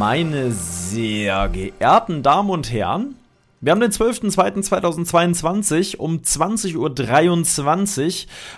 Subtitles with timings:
[0.00, 3.16] Meine sehr geehrten Damen und Herren,
[3.60, 8.12] wir haben den 12.02.2022 um 20.23 Uhr.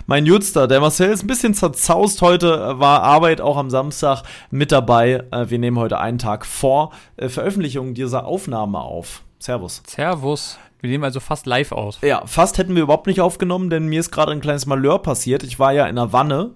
[0.07, 4.71] Mein Jutster, der Marcel ist ein bisschen zerzaust heute, war Arbeit auch am Samstag mit
[4.71, 5.25] dabei.
[5.31, 9.23] Äh, wir nehmen heute einen Tag vor äh, Veröffentlichung dieser Aufnahme auf.
[9.39, 9.83] Servus.
[9.85, 10.57] Servus.
[10.83, 11.99] Wir nehmen also fast live aus.
[12.01, 15.41] Ja, fast hätten wir überhaupt nicht aufgenommen, denn mir ist gerade ein kleines Malheur passiert.
[15.43, 16.51] Ich war ja in der Wanne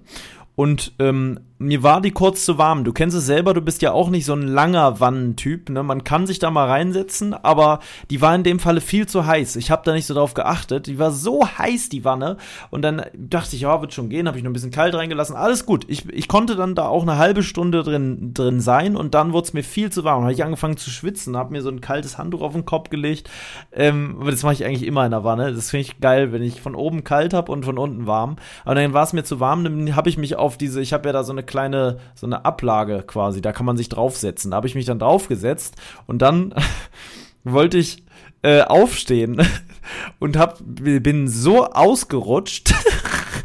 [0.57, 2.83] und ähm, mir war die kurz zu warm.
[2.83, 5.69] Du kennst es selber, du bist ja auch nicht so ein langer Wannentyp.
[5.69, 5.81] Ne?
[5.81, 7.79] Man kann sich da mal reinsetzen, aber
[8.11, 9.55] die war in dem Falle viel zu heiß.
[9.55, 10.85] Ich habe da nicht so drauf geachtet.
[10.85, 12.37] Die war so heiß, die Wanne.
[12.69, 14.27] Und dann dachte ich, ja, wird schon gehen.
[14.27, 15.35] Habe ich noch ein bisschen kalt reingelassen.
[15.35, 15.85] Alles gut.
[15.87, 19.47] Ich, ich konnte dann da auch eine halbe Stunde drin, drin sein und dann wurde
[19.47, 20.23] es mir viel zu warm.
[20.23, 23.31] Habe ich angefangen zu schwitzen, habe mir so ein kaltes Handtuch auf den Kopf gelegt.
[23.71, 25.53] Ähm, das mache ich eigentlich immer in der Wanne.
[25.53, 28.35] Das finde ich geil, wenn ich von oben kalt habe und von unten warm.
[28.63, 29.63] Aber dann war es mir zu warm.
[29.63, 32.45] Dann habe ich mich auf diese, ich habe ja da so eine kleine, so eine
[32.45, 34.51] Ablage quasi, da kann man sich draufsetzen.
[34.51, 36.53] Da habe ich mich dann draufgesetzt und dann
[37.43, 38.03] wollte ich
[38.43, 39.41] äh, aufstehen
[40.19, 42.73] und hab, bin so ausgerutscht,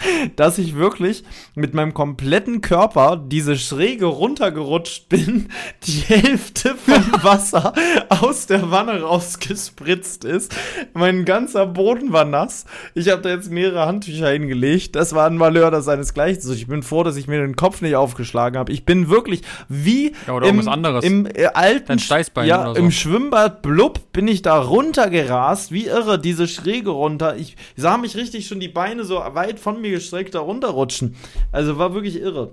[0.36, 5.48] dass ich wirklich mit meinem kompletten Körper diese Schräge runtergerutscht bin,
[5.84, 7.72] die Hälfte vom Wasser
[8.08, 10.54] aus der Wanne rausgespritzt ist.
[10.94, 12.64] Mein ganzer Boden war nass.
[12.94, 14.96] Ich habe da jetzt mehrere Handtücher hingelegt.
[14.96, 16.52] Das war ein Malheur, das seinesgleichen.
[16.52, 18.72] Ich bin froh, dass ich mir den Kopf nicht aufgeschlagen habe.
[18.72, 21.04] Ich bin wirklich wie ja, oder im, anderes.
[21.04, 21.98] im äh, alten
[22.44, 22.74] ja, so.
[22.74, 27.36] im Schwimmbad blub bin ich da runtergerast, wie irre, diese Schräge runter.
[27.36, 31.16] Ich sah mich richtig schon die Beine so weit von mir gestreckt da runterrutschen.
[31.52, 32.52] Also war wirklich irre.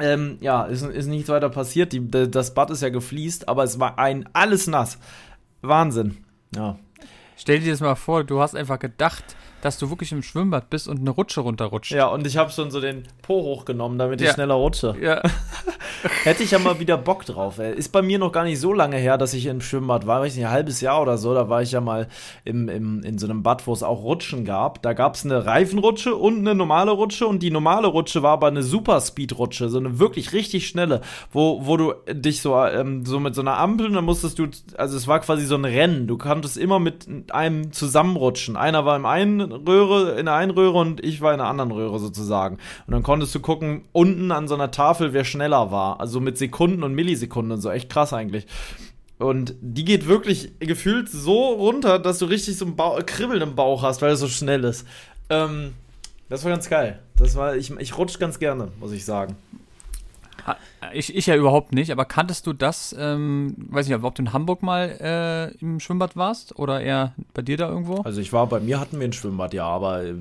[0.00, 1.92] Ähm, ja, ist, ist nichts weiter passiert.
[1.92, 4.98] Die, das Bad ist ja gefliest, aber es war ein alles nass.
[5.62, 6.16] Wahnsinn.
[6.54, 6.78] Ja.
[7.36, 10.88] Stell dir das mal vor, du hast einfach gedacht, dass du wirklich im Schwimmbad bist
[10.88, 11.90] und eine Rutsche runterrutscht.
[11.92, 14.34] Ja, und ich habe schon so den Po hochgenommen, damit ich Ja.
[14.34, 14.94] schneller rutsche.
[15.00, 15.22] Ja.
[16.24, 17.58] Hätte ich ja mal wieder Bock drauf.
[17.58, 17.74] Ey.
[17.74, 20.20] Ist bei mir noch gar nicht so lange her, dass ich im Schwimmbad war.
[20.20, 21.32] Weiß nicht, ein halbes Jahr oder so.
[21.32, 22.08] Da war ich ja mal
[22.44, 24.82] im, im, in so einem Bad, wo es auch Rutschen gab.
[24.82, 27.26] Da gab es eine Reifenrutsche und eine normale Rutsche.
[27.26, 29.70] Und die normale Rutsche war aber eine Super-Speed-Rutsche.
[29.70, 31.00] So eine wirklich richtig schnelle,
[31.32, 34.96] wo, wo du dich so, ähm, so mit so einer Ampel, dann musstest du, also
[34.98, 36.06] es war quasi so ein Rennen.
[36.06, 38.56] Du konntest immer mit einem zusammenrutschen.
[38.56, 41.70] Einer war im einen Röhre, in der einen Röhre und ich war in der anderen
[41.70, 42.58] Röhre sozusagen.
[42.86, 46.00] Und dann konntest du gucken, unten an so einer Tafel, wer schneller war.
[46.00, 47.70] Also mit Sekunden und Millisekunden und so.
[47.70, 48.46] Echt krass eigentlich.
[49.18, 53.54] Und die geht wirklich gefühlt so runter, dass du richtig so ein Bau Kribbeln im
[53.54, 54.86] Bauch hast, weil es so schnell ist.
[55.30, 55.74] Ähm,
[56.28, 57.00] das war ganz geil.
[57.16, 59.36] Das war, ich, ich rutsch ganz gerne, muss ich sagen.
[60.92, 64.32] Ich, ich ja überhaupt nicht, aber kanntest du das, ähm, weiß nicht, ob du in
[64.32, 68.02] Hamburg mal äh, im Schwimmbad warst oder eher bei dir da irgendwo?
[68.02, 70.14] Also ich war, bei mir hatten wir ein Schwimmbad, ja, aber äh,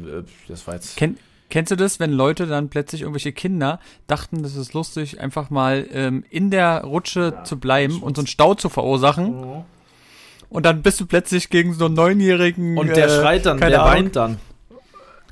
[0.48, 0.96] das war jetzt.
[0.96, 1.18] Ken,
[1.50, 5.86] kennst du das, wenn Leute dann plötzlich irgendwelche Kinder dachten, das ist lustig, einfach mal
[5.92, 9.64] ähm, in der Rutsche zu bleiben und so einen Stau zu verursachen
[10.54, 13.82] und dann bist du plötzlich gegen so einen Neunjährigen Und der äh, schreit dann, der
[13.82, 13.94] Ahnung.
[13.94, 14.38] weint dann.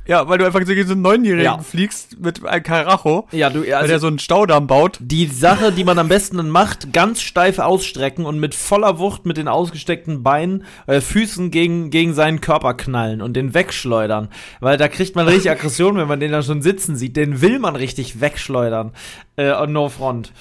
[0.07, 1.59] Ja, weil du einfach gegen so einen Neunjährigen Ja.
[1.59, 4.97] fliegst mit einem Karacho, Ja, du, weil also der so einen Staudamm baut.
[4.99, 9.25] Die Sache, die man am besten dann macht, ganz steif ausstrecken und mit voller Wucht
[9.25, 14.29] mit den ausgesteckten Beinen, äh, Füßen gegen, gegen seinen Körper knallen und den wegschleudern.
[14.59, 17.15] Weil da kriegt man richtig Aggression, wenn man den da schon sitzen sieht.
[17.15, 18.91] Den will man richtig wegschleudern.
[19.35, 20.33] Äh, on no front.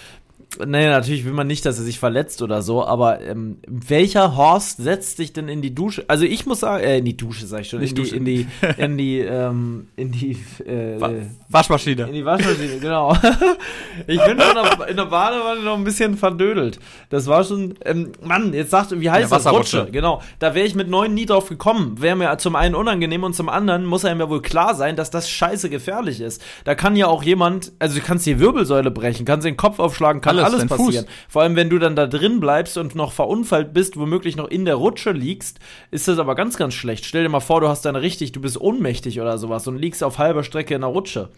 [0.66, 4.78] Nee, natürlich will man nicht, dass er sich verletzt oder so, aber ähm, welcher Horst
[4.82, 6.04] setzt sich denn in die Dusche?
[6.08, 8.46] Also ich muss sagen, äh, in die Dusche sag ich schon, in die, in die,
[8.76, 10.32] in die, ähm, in die,
[10.66, 11.12] äh, Wa-
[11.48, 12.02] Waschmaschine.
[12.08, 13.16] in die Waschmaschine, genau.
[14.06, 16.78] Ich bin schon in der Badewanne noch ein bisschen verdödelt.
[17.10, 19.46] Das war schon, ähm, Mann, jetzt sagt, wie heißt Ja, das?
[19.52, 19.88] Rutsche.
[19.92, 20.22] Genau.
[20.38, 22.00] Da wäre ich mit neun nie drauf gekommen.
[22.00, 25.10] Wäre mir zum einen unangenehm und zum anderen muss einem ja wohl klar sein, dass
[25.10, 26.42] das scheiße gefährlich ist.
[26.64, 30.20] Da kann ja auch jemand, also du kannst die Wirbelsäule brechen, kannst den Kopf aufschlagen,
[30.22, 31.06] kann Alles, alles, passieren.
[31.06, 31.14] Fuß.
[31.28, 34.64] Vor allem, wenn du dann da drin bleibst und noch verunfallt bist, womöglich noch in
[34.64, 35.58] der Rutsche liegst,
[35.90, 37.04] ist das aber ganz, ganz schlecht.
[37.04, 40.02] Stell dir mal vor, du hast dann richtig, du bist ohnmächtig oder sowas und liegst
[40.02, 41.30] auf halber Strecke in der Rutsche.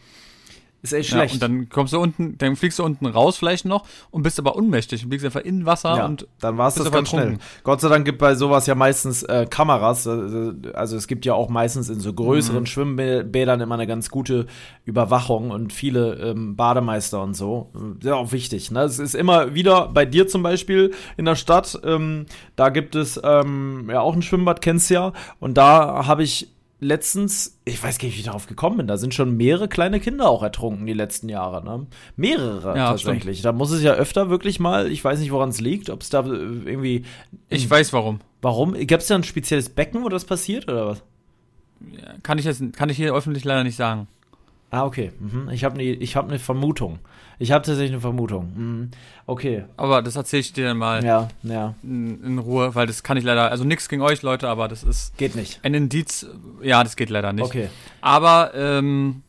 [0.83, 1.35] Ist echt Ja, schlecht.
[1.35, 4.57] und dann kommst du unten, dann fliegst du unten raus vielleicht noch und bist aber
[4.57, 7.11] unmächtig und fliegst einfach in Wasser ja, und dann war es bist das aber ganz
[7.11, 7.39] schnell.
[7.63, 10.07] Gott sei Dank gibt bei sowas ja meistens äh, Kameras.
[10.07, 12.67] äh, Also es gibt ja auch meistens in so größeren Mhm.
[12.67, 14.47] Schwimmbädern immer eine ganz gute
[14.85, 17.71] Überwachung und viele ähm, Bademeister und so.
[18.01, 18.73] Sehr auch wichtig.
[18.73, 18.81] Ne?
[18.83, 21.81] Es ist immer wieder bei dir zum Beispiel in der Stadt.
[21.85, 22.27] Ähm,
[22.57, 25.13] da gibt es ähm, ja auch ein Schwimmbad, kennst du ja.
[25.39, 26.49] Und da habe ich
[26.83, 30.01] letztens, ich weiß gar nicht, wie ich darauf gekommen bin, da sind schon mehrere kleine
[30.01, 31.87] Kinder auch ertrunken die letzten Jahre, ne?
[32.17, 33.41] Mehrere Ja, tatsächlich.
[33.41, 36.11] Da muss es ja öfter wirklich mal, ich weiß nicht, woran es liegt, ob es
[36.11, 37.05] da äh, irgendwie.
[37.49, 38.21] ich weiß warum.
[38.43, 38.75] Warum?
[38.75, 41.03] Gibt es da ein spezielles Becken, wo das passiert oder was?
[41.93, 44.09] Ja, Kann ich jetzt, kann ich hier öffentlich leider nicht sagen.
[44.71, 45.13] Ah, okay.
[45.21, 45.51] Mhm.
[45.51, 46.99] Ich habe eine hab ne Vermutung.
[47.43, 48.53] Ich habe tatsächlich eine Vermutung.
[48.55, 48.91] Mhm.
[49.27, 49.65] Okay.
[49.77, 51.75] Aber das erzähle ich dir dann mal Ja, ja.
[51.83, 54.85] in, in Ruhe, weil das kann ich leider, also nichts gegen euch Leute, aber das
[54.85, 55.59] ist Geht nicht.
[55.65, 56.25] ein Indiz,
[56.63, 57.45] ja, das geht leider nicht.
[57.45, 57.69] Okay.
[58.01, 59.23] Aber, ähm,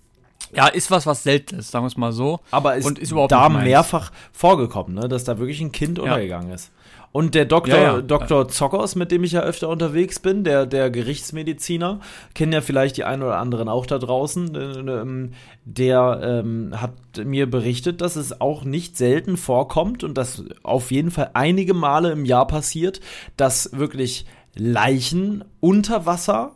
[0.56, 2.40] ja, ist was, was selten ist, sagen wir es mal so.
[2.52, 6.52] Aber ist, Und ist überhaupt da mehrfach vorgekommen, ne, dass da wirklich ein Kind untergegangen
[6.52, 6.72] ist.
[7.14, 8.02] Und der Doktor, Ja, ja.
[8.02, 8.48] Dr.
[8.48, 12.00] Zockers, mit dem ich ja öfter unterwegs bin, der, der Gerichtsmediziner,
[12.34, 15.34] kennen ja vielleicht die einen oder anderen auch da draußen, äh, ähm,
[15.64, 16.94] der ähm, hat
[17.24, 22.12] mir berichtet, dass es auch nicht selten vorkommt und das auf jeden Fall einige Male
[22.12, 23.00] im Jahr passiert,
[23.38, 24.26] dass wirklich
[24.56, 26.56] Leichen unter Wasser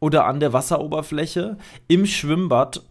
[0.00, 1.58] oder an der Wasseroberfläche
[1.88, 2.82] im Schwimmbad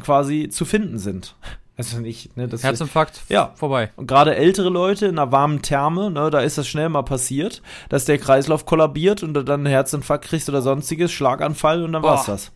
[0.00, 1.34] quasi zu finden sind.
[1.78, 3.52] Also nicht, ne, das Herzinfarkt, Ja.
[3.54, 3.90] vorbei.
[3.96, 7.60] und gerade ältere Leute in einer warmen Therme, ne, da ist das schnell mal passiert,
[7.90, 12.00] dass der Kreislauf kollabiert und du dann einen Herzinfarkt kriegst oder sonstiges, Schlaganfall und dann
[12.02, 12.12] Boah.
[12.12, 12.52] war's das.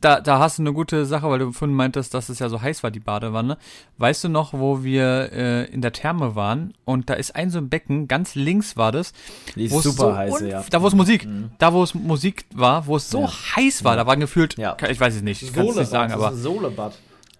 [0.00, 2.60] Da, da hast du eine gute Sache, weil du vorhin meintest, dass es ja so
[2.60, 3.58] heiß war, die Badewanne.
[3.98, 7.58] Weißt du noch, wo wir äh, in der Therme waren und da ist ein so
[7.58, 9.12] ein Becken, ganz links war das,
[9.54, 10.64] Die ist super so heiß, ja.
[10.68, 11.28] Da, wo es Musik,
[11.58, 13.30] da, wo es Musik war, wo es so Ja.
[13.56, 14.76] heiß war, da waren gefühlt, Ja.
[14.90, 16.98] ich weiß es nicht, ich kann es nicht sagen, aber Sohlebad.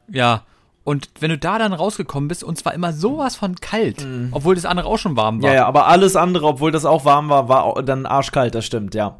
[0.09, 0.45] ja.
[0.89, 4.29] Und wenn du da dann rausgekommen bist, und zwar immer sowas von kalt, Mhm.
[4.33, 5.51] obwohl das andere auch schon warm war.
[5.51, 8.95] Ja, ja, aber alles andere, obwohl das auch warm war, war dann arschkalt, das stimmt,
[8.95, 9.19] ja.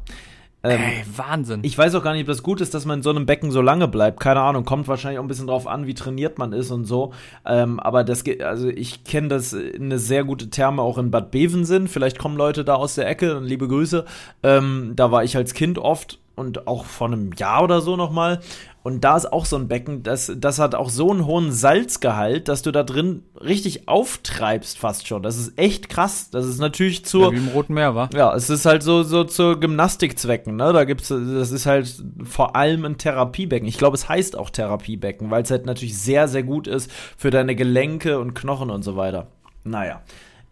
[0.63, 1.59] Ähm, Ey, Wahnsinn.
[1.63, 3.51] Ich weiß auch gar nicht, ob das gut ist, dass man in so einem Becken
[3.51, 4.19] so lange bleibt.
[4.19, 7.13] Keine Ahnung, kommt wahrscheinlich auch ein bisschen drauf an, wie trainiert man ist und so.
[7.45, 11.11] Ähm, aber das geht, also ich kenne das äh, eine sehr gute Therme auch in
[11.11, 11.87] Bad Bevensen.
[11.87, 14.03] Vielleicht kommen Leute da aus der Ecke, dann liebe Grüße.
[14.43, 18.39] Ähm, da war ich als Kind oft und auch vor einem Jahr oder so nochmal.
[18.81, 22.47] Und da ist auch so ein Becken, das, das hat auch so einen hohen Salzgehalt,
[22.47, 25.21] dass du da drin richtig auftreibst fast schon.
[25.21, 26.29] Das ist echt krass.
[26.31, 28.09] Das ist natürlich zur, ja, wie im Roten Meer war.
[28.13, 30.71] ja, es ist halt so, so zu Gymnastikzwecken, ne?
[30.71, 31.93] Da gibt's, das ist halt
[32.23, 33.67] vor allem ein Therapiebecken.
[33.67, 37.31] Ich glaube, es heißt auch Therapiebecken, weil es halt natürlich sehr, sehr gut ist für
[37.31, 39.27] deine Gelenke und Knochen und so weiter.
[39.65, 40.01] Naja.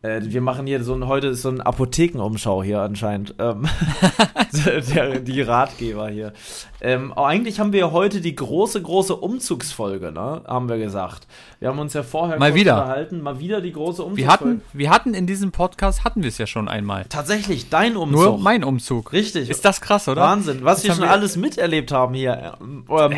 [0.08, 3.36] Äh, wir machen hier so ein, heute ist so ein Apothekenumschau hier anscheinend.
[3.40, 3.68] Ähm,
[4.96, 6.34] der, die Ratgeber hier.
[6.80, 10.42] Ähm, eigentlich haben wir heute die große, große Umzugsfolge, ne?
[10.48, 11.28] Haben wir gesagt.
[11.60, 12.76] Wir haben uns ja vorher Mal wieder.
[12.78, 13.22] unterhalten.
[13.22, 14.18] Mal wieder die große Umzugsfolge.
[14.18, 17.06] Wir hatten, wir hatten in diesem Podcast, hatten wir es ja schon einmal.
[17.10, 18.20] Tatsächlich, dein Umzug.
[18.22, 19.12] Nur mein Umzug.
[19.12, 19.50] Richtig.
[19.50, 20.22] Ist das krass, oder?
[20.22, 22.54] Wahnsinn, was wir schon wir- alles miterlebt haben hier.
[22.62, 23.12] ähm, Oder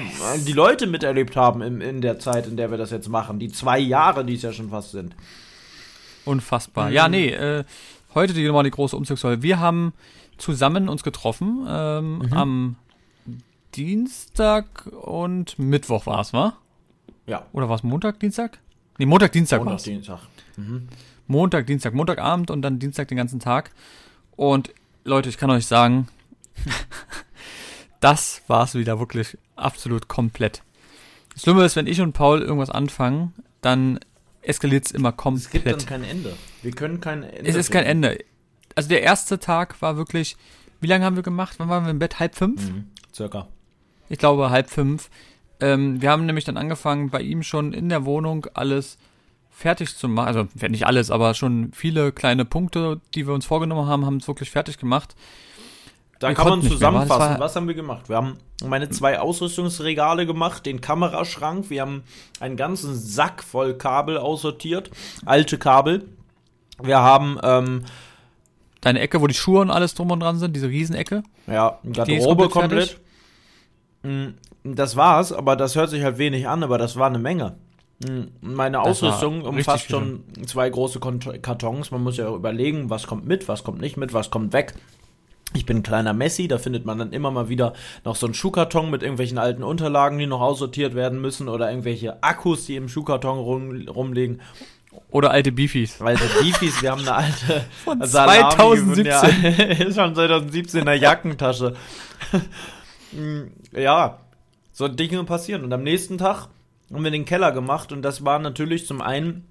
[0.45, 3.39] die Leute miterlebt haben in, in der Zeit, in der wir das jetzt machen.
[3.39, 5.15] Die zwei Jahre, die es ja schon fast sind.
[6.25, 6.89] Unfassbar.
[6.89, 6.94] Mhm.
[6.95, 7.63] Ja, nee, äh,
[8.13, 9.42] heute die nochmal die große Umzugsfolge.
[9.42, 9.94] Wir haben
[10.38, 12.33] zusammen uns getroffen ähm, Mhm.
[12.33, 12.75] am
[13.75, 16.54] Dienstag und Mittwoch war es, wa?
[17.27, 17.45] Ja.
[17.54, 18.60] Oder war es Montag, Dienstag?
[18.98, 19.83] Nee, Montag, Dienstag war Montag, es.
[19.83, 20.19] Dienstag.
[21.27, 23.72] Montag, Dienstag, Montagabend und dann Dienstag den ganzen Tag.
[24.36, 24.74] Und
[25.06, 26.07] Leute, ich kann euch sagen,
[28.00, 30.63] das war es wieder wirklich absolut komplett.
[31.34, 34.00] Das Schlimme ist, wenn ich und Paul irgendwas anfangen, dann
[34.41, 35.88] eskaliert es immer Es gibt dann komplett.
[35.88, 36.34] kein Ende.
[36.62, 37.50] Wir können kein Ende.
[37.50, 37.86] Es ist kein.
[37.86, 38.17] Ende.
[38.75, 40.38] Also der erste Tag war wirklich,
[40.81, 41.55] wie lange haben wir gemacht?
[41.58, 42.19] Wann waren wir im Bett?
[42.19, 42.69] Halb fünf?
[42.69, 42.88] Mhm.
[43.13, 43.48] Circa.
[44.10, 45.10] Ich glaube halb fünf.
[45.60, 48.98] Ähm, wir haben nämlich dann angefangen, bei ihm schon in der Wohnung alles
[49.51, 50.27] fertig zu machen.
[50.27, 54.27] Also nicht alles, aber schon viele kleine Punkte, die wir uns vorgenommen haben, haben es
[54.27, 55.15] wirklich fertig gemacht.
[56.20, 57.40] Da Wir kann man mehr, zusammenfassen.
[57.40, 58.10] Was haben wir gemacht?
[58.10, 61.70] Wir haben meine zwei Ausrüstungsregale gemacht, den Kameraschrank.
[61.70, 62.04] Wir haben
[62.42, 64.92] einen ganzen Sack voll Kabel aussortiert.
[65.26, 66.06] Alte Kabel.
[66.82, 67.86] Wir haben, ähm,
[68.82, 71.24] Deine Ecke, wo die Schuhe und alles drum und dran sind, diese Riesenecke.
[71.48, 72.98] Ja, Garderobe komplett
[74.04, 74.36] komplett.
[74.64, 77.58] Mm, Das war's, aber das hört sich halt wenig an, aber das war eine Menge.
[78.00, 81.00] Mm, Meine Das Ausrüstung umfasst schon zwei große
[81.42, 81.92] Kartons.
[81.92, 84.76] Man muss ja überlegen, was kommt mit, was kommt nicht mit, was kommt weg.
[85.56, 87.74] Ich bin ein kleiner Messi, da findet man dann immer mal wieder
[88.06, 92.22] noch so einen Schuhkarton mit irgendwelchen alten Unterlagen, die noch aussortiert werden müssen oder irgendwelche
[92.22, 94.41] Akkus, die im Schuhkarton rum, rumliegen.
[95.12, 96.00] Oder alte Beefies.
[96.00, 99.06] Weil die Beefies, wir haben eine alte Von Salami, 2017.
[99.06, 99.22] Ja,
[99.88, 101.75] ist schon 2017 in der Jackentasche.
[103.72, 104.20] Ja,
[104.72, 105.63] so Dinge passieren.
[105.63, 106.48] Und am nächsten Tag
[106.94, 109.49] haben wir den Keller gemacht und das war natürlich zum einen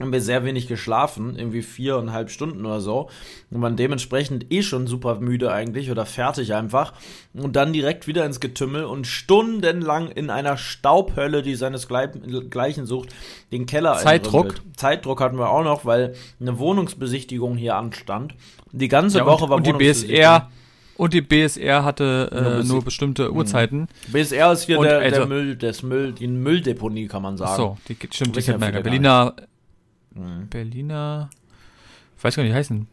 [0.00, 3.10] haben wir sehr wenig geschlafen, irgendwie viereinhalb Stunden oder so.
[3.50, 6.94] Und waren dementsprechend eh schon super müde eigentlich oder fertig einfach.
[7.34, 13.10] Und dann direkt wieder ins Getümmel und stundenlang in einer Staubhölle, die seinesgleichen sucht,
[13.52, 14.46] den Keller Zeitdruck.
[14.46, 14.62] einrümmelt.
[14.76, 18.34] Zeitdruck hatten wir auch noch, weil eine Wohnungsbesichtigung hier anstand.
[18.72, 19.72] Die ganze Ja, Woche und, war und die.
[19.72, 20.48] BSR
[20.96, 23.88] und die BSR hatte Nur äh, bis- nur bestimmte Uhrzeiten.
[24.12, 27.56] BSR ist hier Und der, der also- Müll, das Müll, die Mülldeponie, kann man sagen.
[27.56, 28.80] So, die stimmt, die kennt man ja.
[28.80, 29.34] Berliner,
[30.20, 30.48] Mhm.
[30.48, 31.30] Berliner,
[32.16, 32.86] ich weiß gar nicht, wie heißen.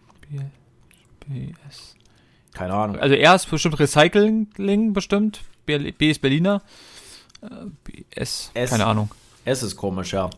[1.20, 1.96] BS.
[2.54, 2.98] Keine Ahnung.
[3.00, 5.42] Also er ist bestimmt Recycling bestimmt.
[5.66, 6.62] B, ist Berliner.
[7.42, 7.48] Äh,
[7.84, 8.70] BS, S.
[8.70, 9.12] keine Ahnung.
[9.46, 10.30] Es ist komisch, ja.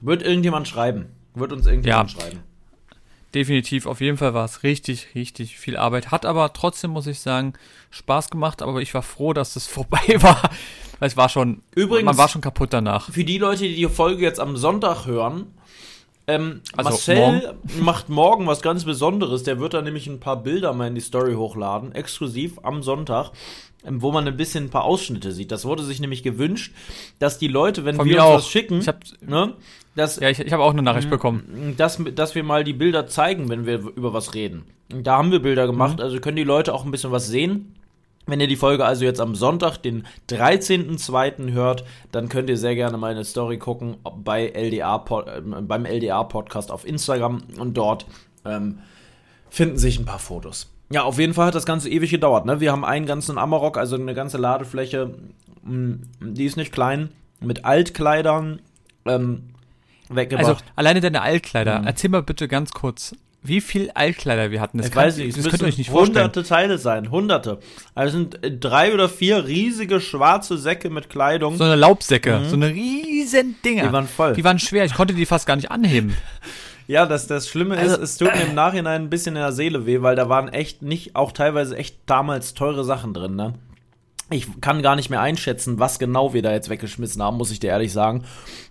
[0.00, 1.06] Wird irgendjemand schreiben?
[1.34, 2.20] Wird uns irgendjemand Ja.
[2.20, 2.40] schreiben?
[3.34, 6.10] Definitiv, auf jeden Fall war es richtig, richtig viel Arbeit.
[6.10, 7.52] Hat aber trotzdem, muss ich sagen,
[7.90, 10.42] Spaß gemacht, aber ich war froh, dass es vorbei war.
[10.98, 13.10] Weil es war schon, Übrigens- man war schon kaputt danach.
[13.12, 15.46] Für die Leute, die die Folge jetzt am Sonntag hören,
[16.26, 19.42] ähm, Also Marcel macht morgen was ganz Besonderes.
[19.44, 23.30] Der wird da nämlich ein paar Bilder mal in die Story hochladen, exklusiv am Sonntag,
[23.84, 25.50] ähm, wo man ein bisschen ein paar Ausschnitte sieht.
[25.50, 26.72] Das wurde sich nämlich gewünscht,
[27.18, 28.34] dass die Leute, wenn Von wir uns auch.
[28.34, 29.54] was schicken, hab, ne,
[29.96, 31.10] dass, ja, ich, ich habe auch eine Nachricht Mhm.
[31.10, 31.74] bekommen.
[31.76, 34.64] dass, dass wir mal die Bilder zeigen, wenn wir über was reden.
[34.88, 36.02] Da haben wir Bilder gemacht, Mhm.
[36.04, 37.74] also können die Leute auch ein bisschen was sehen.
[38.26, 41.52] Wenn ihr die Folge also jetzt am Sonntag, den 13.02.
[41.52, 46.86] hört, dann könnt ihr sehr gerne meine Story gucken bei LDA, äh, beim LDA-Podcast auf
[46.86, 48.06] Instagram und dort
[48.44, 48.78] ähm,
[49.48, 50.70] finden sich ein paar Fotos.
[50.92, 52.46] Ja, auf jeden Fall hat das Ganze ewig gedauert.
[52.46, 52.60] Ne?
[52.60, 55.14] Wir haben einen ganzen Amarok, also eine ganze Ladefläche,
[55.62, 58.60] mh, die ist nicht klein, mit Altkleidern
[59.06, 59.44] ähm,
[60.10, 60.46] weggebracht.
[60.48, 61.80] Also alleine deine Altkleider.
[61.80, 61.86] Mhm.
[61.86, 64.78] Erzähl mal bitte ganz kurz, wie viel Altkleider wir hatten.
[64.78, 66.24] Das, Ich kann, weiß nicht, das könnt ihr euch nicht vorstellen.
[66.24, 67.58] hunderte Teile sein, hunderte.
[67.94, 71.56] Also es sind äh, drei oder vier riesige schwarze Säcke mit Kleidung.
[71.56, 72.48] So eine Laubsäcke, Mhm.
[72.48, 73.84] so eine riesen Dinger.
[73.86, 74.34] Die waren voll.
[74.34, 76.14] Die waren schwer, ich konnte die fast gar nicht anheben.
[76.86, 79.52] ja, das, das Schlimme Also- ist, es tut mir im Nachhinein ein bisschen in der
[79.52, 83.54] Seele weh, weil da waren echt nicht, auch teilweise echt damals teure Sachen drin, ne?
[84.32, 87.58] Ich kann gar nicht mehr einschätzen, was genau wir da jetzt weggeschmissen haben, muss ich
[87.58, 88.22] dir ehrlich sagen.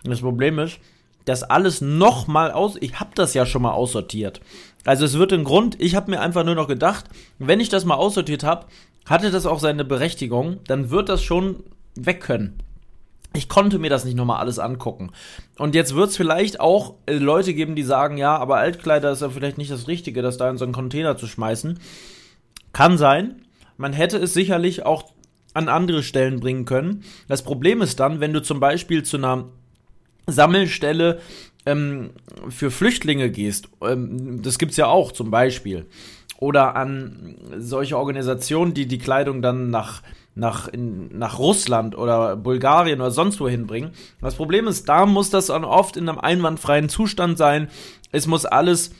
[0.05, 0.79] Und das Problem ist,
[1.25, 2.77] das alles noch mal aus.
[2.79, 4.41] Ich habe das ja schon mal aussortiert.
[4.85, 5.79] Also es wird ein Grund.
[5.79, 7.05] Ich habe mir einfach nur noch gedacht,
[7.37, 8.67] wenn ich das mal aussortiert habe,
[9.05, 11.63] hatte das auch seine Berechtigung, dann wird das schon
[11.95, 12.59] weg können.
[13.33, 15.11] Ich konnte mir das nicht nochmal alles angucken.
[15.57, 19.21] Und jetzt wird es vielleicht auch äh, Leute geben, die sagen, ja, aber Altkleider ist
[19.21, 21.79] ja vielleicht nicht das Richtige, das da in so einen Container zu schmeißen.
[22.73, 23.43] Kann sein.
[23.77, 25.13] Man hätte es sicherlich auch
[25.53, 27.03] an andere Stellen bringen können.
[27.27, 29.45] Das Problem ist dann, wenn du zum Beispiel zu einer
[30.31, 31.19] Sammelstelle
[31.65, 32.11] ähm,
[32.49, 35.85] für Flüchtlinge gehst, ähm, das gibt's ja auch zum Beispiel,
[36.37, 40.01] oder an solche Organisationen, die die Kleidung dann nach
[40.35, 43.91] nach, in, nach Russland oder Bulgarien oder sonst wo hinbringen.
[44.21, 47.67] Das Problem ist, da muss das dann oft in einem einwandfreien Zustand sein.
[48.13, 48.91] Es muss alles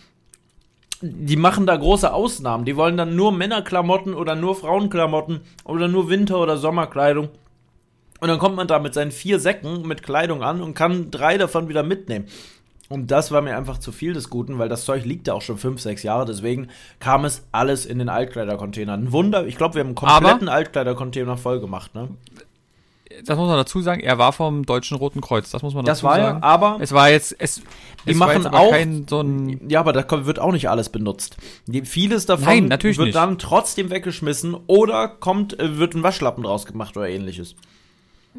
[1.01, 2.65] die machen da große Ausnahmen.
[2.65, 7.29] Die wollen dann nur Männerklamotten oder nur Frauenklamotten oder nur Winter- oder Sommerkleidung.
[8.19, 11.37] Und dann kommt man da mit seinen vier Säcken mit Kleidung an und kann drei
[11.37, 12.25] davon wieder mitnehmen.
[12.89, 15.43] Und das war mir einfach zu viel des Guten, weil das Zeug liegt ja auch
[15.43, 16.25] schon fünf, sechs Jahre.
[16.25, 18.93] Deswegen kam es alles in den Altkleidercontainer.
[18.93, 19.45] Ein Wunder.
[19.45, 21.93] Ich glaube, wir haben einen kompletten Altkleidercontainer voll gemacht.
[21.93, 22.09] Ne?
[23.25, 25.49] Das muss man dazu sagen, er war vom Deutschen Roten Kreuz.
[25.51, 26.39] Das muss man Das dazu war sagen.
[26.41, 27.61] ja, aber Es war jetzt, es,
[28.07, 30.69] Die es war machen aber auch- kein so ein, Ja, aber da wird auch nicht
[30.69, 31.37] alles benutzt.
[31.83, 33.15] Vieles davon Nein, natürlich wird nicht.
[33.15, 37.55] dann trotzdem weggeschmissen oder kommt, äh, wird ein Waschlappen draus gemacht oder ähnliches.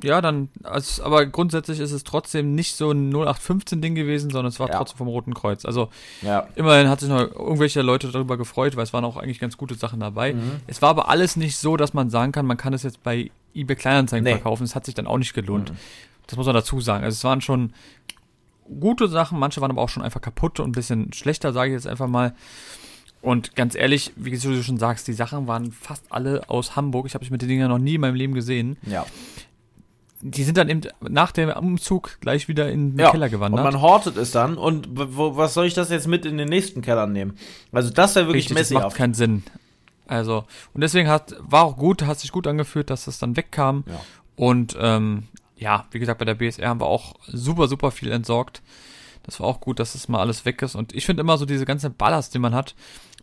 [0.03, 4.61] Ja, dann, also, aber grundsätzlich ist es trotzdem nicht so ein 0815-Ding gewesen, sondern es
[4.61, 4.77] war Ja.
[4.77, 5.65] trotzdem vom Roten Kreuz.
[5.65, 5.89] Also,
[6.23, 6.47] Ja.
[6.57, 9.75] immerhin hat sich noch irgendwelche Leute darüber gefreut, weil es waren auch eigentlich ganz gute
[9.75, 10.35] Sachen dabei.
[10.35, 10.61] Mhm.
[10.67, 13.31] Es war aber alles nicht so, dass man sagen kann, man kann es jetzt bei
[13.55, 14.33] eBay Kleinanzeigen Nee.
[14.33, 14.65] verkaufen.
[14.65, 15.71] Es hat sich dann auch nicht gelohnt.
[15.73, 15.77] Mhm.
[16.27, 17.03] Das muss man dazu sagen.
[17.05, 17.73] Also es waren schon
[18.79, 21.75] gute Sachen, manche waren aber auch schon einfach kaputt und ein bisschen schlechter, sage ich
[21.75, 22.35] jetzt einfach mal.
[23.23, 27.05] Und ganz ehrlich, wie du schon sagst, die Sachen waren fast alle aus Hamburg.
[27.07, 28.79] Ich habe mich mit den Dingen noch nie in meinem Leben gesehen.
[28.87, 29.05] Ja.
[30.23, 33.11] Die sind dann eben nach dem Umzug gleich wieder in den ja.
[33.11, 33.65] Keller Und gewandert.
[33.65, 36.83] man hortet es dann und wo, was soll ich das jetzt mit in den nächsten
[36.83, 37.37] Keller nehmen?
[37.73, 38.97] Also das wäre wirklich Richtig, das macht messihaft.
[38.97, 39.43] keinen Sinn.
[40.07, 43.85] Also, und deswegen hat, war auch gut, hat sich gut angefühlt, dass das dann wegkam.
[43.87, 44.01] Ja.
[44.37, 48.61] Und ähm, ja, wie gesagt, bei der BSR haben wir auch super, super viel entsorgt.
[49.23, 50.75] Das war auch gut, dass das mal alles weg ist.
[50.75, 52.75] Und ich finde immer so diese ganze Ballast, den man hat,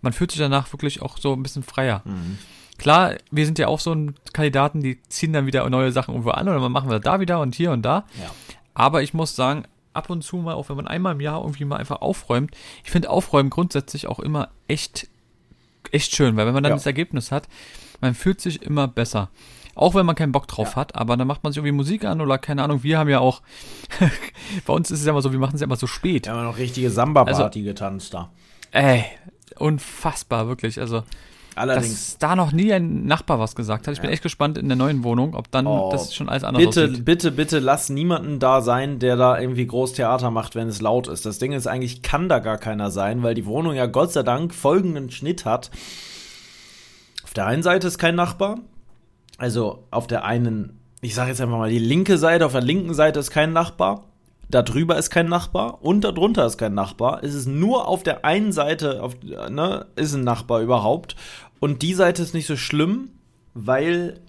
[0.02, 2.02] man fühlt sich danach wirklich auch so ein bisschen freier.
[2.06, 2.38] Mhm.
[2.78, 6.32] Klar, wir sind ja auch so ein Kandidaten, die ziehen dann wieder neue Sachen irgendwo
[6.32, 8.06] an oder dann machen wir da wieder und hier und da.
[8.22, 8.32] Ja.
[8.74, 11.66] Aber ich muss sagen, ab und zu mal, auch wenn man einmal im Jahr irgendwie
[11.66, 12.52] mal einfach aufräumt,
[12.84, 15.08] ich finde Aufräumen grundsätzlich auch immer echt,
[15.92, 16.76] echt schön, weil wenn man dann Ja.
[16.76, 17.48] das Ergebnis hat,
[18.00, 19.30] man fühlt sich immer besser.
[19.74, 20.76] Auch wenn man keinen Bock drauf ja.
[20.78, 22.82] hat, aber dann macht man sich irgendwie Musik an oder keine Ahnung.
[22.84, 23.42] Wir haben ja auch,
[24.66, 26.26] bei uns ist es ja immer so, wir machen es ja immer so spät.
[26.26, 28.32] Wir haben noch richtige Samba-Party also, getanzt da.
[28.72, 29.06] Ey,
[29.58, 30.80] unfassbar, wirklich.
[30.80, 31.04] Also,
[31.58, 31.90] Allerdings.
[31.90, 33.94] Dass da noch nie ein Nachbar was gesagt hat.
[33.94, 36.64] Ich bin echt gespannt in der neuen Wohnung, ob dann oh, das schon alles anders
[36.64, 37.06] bitte, aussieht.
[37.06, 41.08] Bitte, bitte, lass niemanden da sein, der da irgendwie groß Theater macht, wenn es laut
[41.08, 41.26] ist.
[41.26, 44.24] Das Ding ist eigentlich, kann da gar keiner sein, weil die Wohnung ja Gott sei
[44.24, 45.72] Dank folgenden Schnitt hat.
[47.24, 48.60] Auf der einen Seite ist kein Nachbar.
[49.38, 52.94] Also auf der einen, ich sage jetzt einfach mal die linke Seite, auf der linken
[52.94, 54.04] Seite ist kein Nachbar
[54.50, 57.24] da drüber ist kein Nachbar und da drunter ist kein Nachbar.
[57.24, 61.16] Es ist nur auf der einen Seite, auf, ne, ist ein Nachbar überhaupt.
[61.60, 63.10] Und die Seite ist nicht so schlimm,
[63.54, 64.20] weil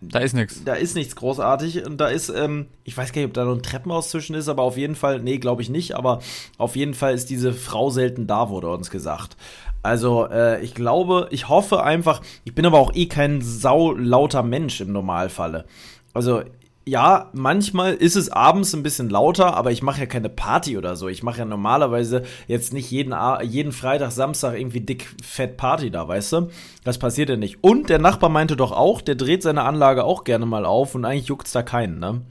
[0.00, 0.64] da ist nichts.
[0.64, 1.84] Da ist nichts großartig.
[1.84, 4.48] Und da ist, ähm, ich weiß gar nicht, ob da noch ein Treppenhaus zwischen ist,
[4.48, 6.20] aber auf jeden Fall, nee, glaube ich nicht, aber
[6.56, 9.36] auf jeden Fall ist diese Frau selten da, wurde uns gesagt.
[9.82, 14.80] Also, äh, ich glaube, ich hoffe einfach, ich bin aber auch eh kein saulauter Mensch
[14.80, 15.66] im Normalfalle.
[16.14, 16.42] Also,
[16.90, 20.96] ja, manchmal ist es abends ein bisschen lauter, aber ich mache ja keine Party oder
[20.96, 21.06] so.
[21.06, 26.08] Ich mache ja normalerweise jetzt nicht jeden, jeden Freitag, Samstag irgendwie dick fett Party da,
[26.08, 26.48] weißt du?
[26.82, 27.62] Das passiert ja nicht.
[27.62, 31.04] Und der Nachbar meinte doch auch, der dreht seine Anlage auch gerne mal auf und
[31.04, 32.22] eigentlich juckt's da keinen, ne?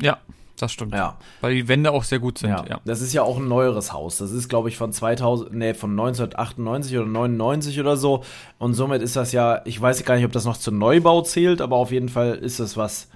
[0.00, 0.20] Ja,
[0.56, 0.94] das stimmt.
[0.94, 1.18] Ja.
[1.42, 2.64] Weil die Wände auch sehr gut sind, ja.
[2.66, 2.80] ja.
[2.86, 4.16] Das ist ja auch ein neueres Haus.
[4.16, 8.24] Das ist, glaube ich, von 2000, nee, von 1998 oder 99 oder so.
[8.56, 11.60] Und somit ist das ja, ich weiß gar nicht, ob das noch zu Neubau zählt,
[11.60, 13.10] aber auf jeden Fall ist das was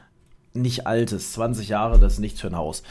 [0.55, 1.33] nicht altes.
[1.33, 2.83] 20 Jahre, das ist nichts für ein Haus.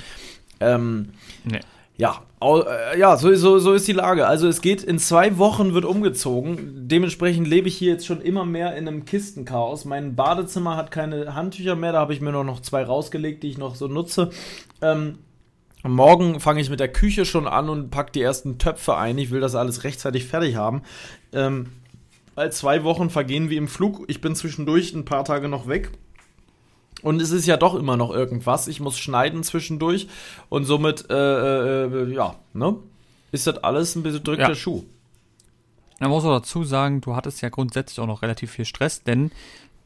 [0.60, 1.10] Ähm,
[1.44, 1.60] nee.
[2.00, 4.26] Ja, äh, ja, so, so, so ist die Lage.
[4.26, 6.88] Also es geht, in zwei Wochen wird umgezogen.
[6.88, 9.84] Dementsprechend lebe ich hier jetzt schon immer mehr in einem Kistenchaos.
[9.84, 13.50] Mein Badezimmer hat keine Handtücher mehr, da habe ich mir nur noch zwei rausgelegt, die
[13.50, 14.30] ich noch so nutze.
[14.82, 15.20] Ähm,
[15.84, 19.18] morgen fange ich mit der Küche schon an und packe die ersten Töpfe ein.
[19.18, 20.84] Ich will das alles rechtzeitig fertig haben.
[21.34, 21.68] Ähm,
[22.36, 24.06] weil zwei Wochen vergehen wie im Flug.
[24.08, 25.92] Ich bin zwischendurch ein paar Tage noch weg.
[27.02, 28.68] Und es ist ja doch immer noch irgendwas.
[28.68, 30.08] Ich muss schneiden zwischendurch.
[30.50, 32.76] Und somit, äh, äh, ja, ne?
[33.32, 34.56] Ist das alles ein bisschen drückter ja.
[34.56, 34.84] Schuh.
[36.00, 39.32] Man muss auch dazu sagen, du hattest ja grundsätzlich auch noch relativ viel Stress, denn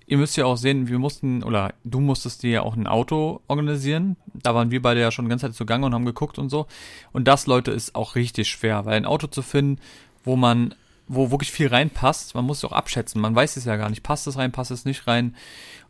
[0.05, 3.41] ihr müsst ja auch sehen, wir mussten, oder du musstest dir ja auch ein Auto
[3.47, 4.15] organisieren.
[4.33, 6.67] Da waren wir beide ja schon die ganze Zeit zugange und haben geguckt und so.
[7.11, 9.81] Und das, Leute, ist auch richtig schwer, weil ein Auto zu finden,
[10.23, 10.75] wo man,
[11.15, 13.21] wo wirklich viel reinpasst, man muss es auch abschätzen.
[13.21, 14.03] Man weiß es ja gar nicht.
[14.03, 15.35] Passt es rein, passt es nicht rein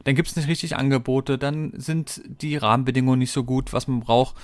[0.04, 4.02] dann gibt es nicht richtig Angebote, dann sind die Rahmenbedingungen nicht so gut, was man
[4.02, 4.36] braucht.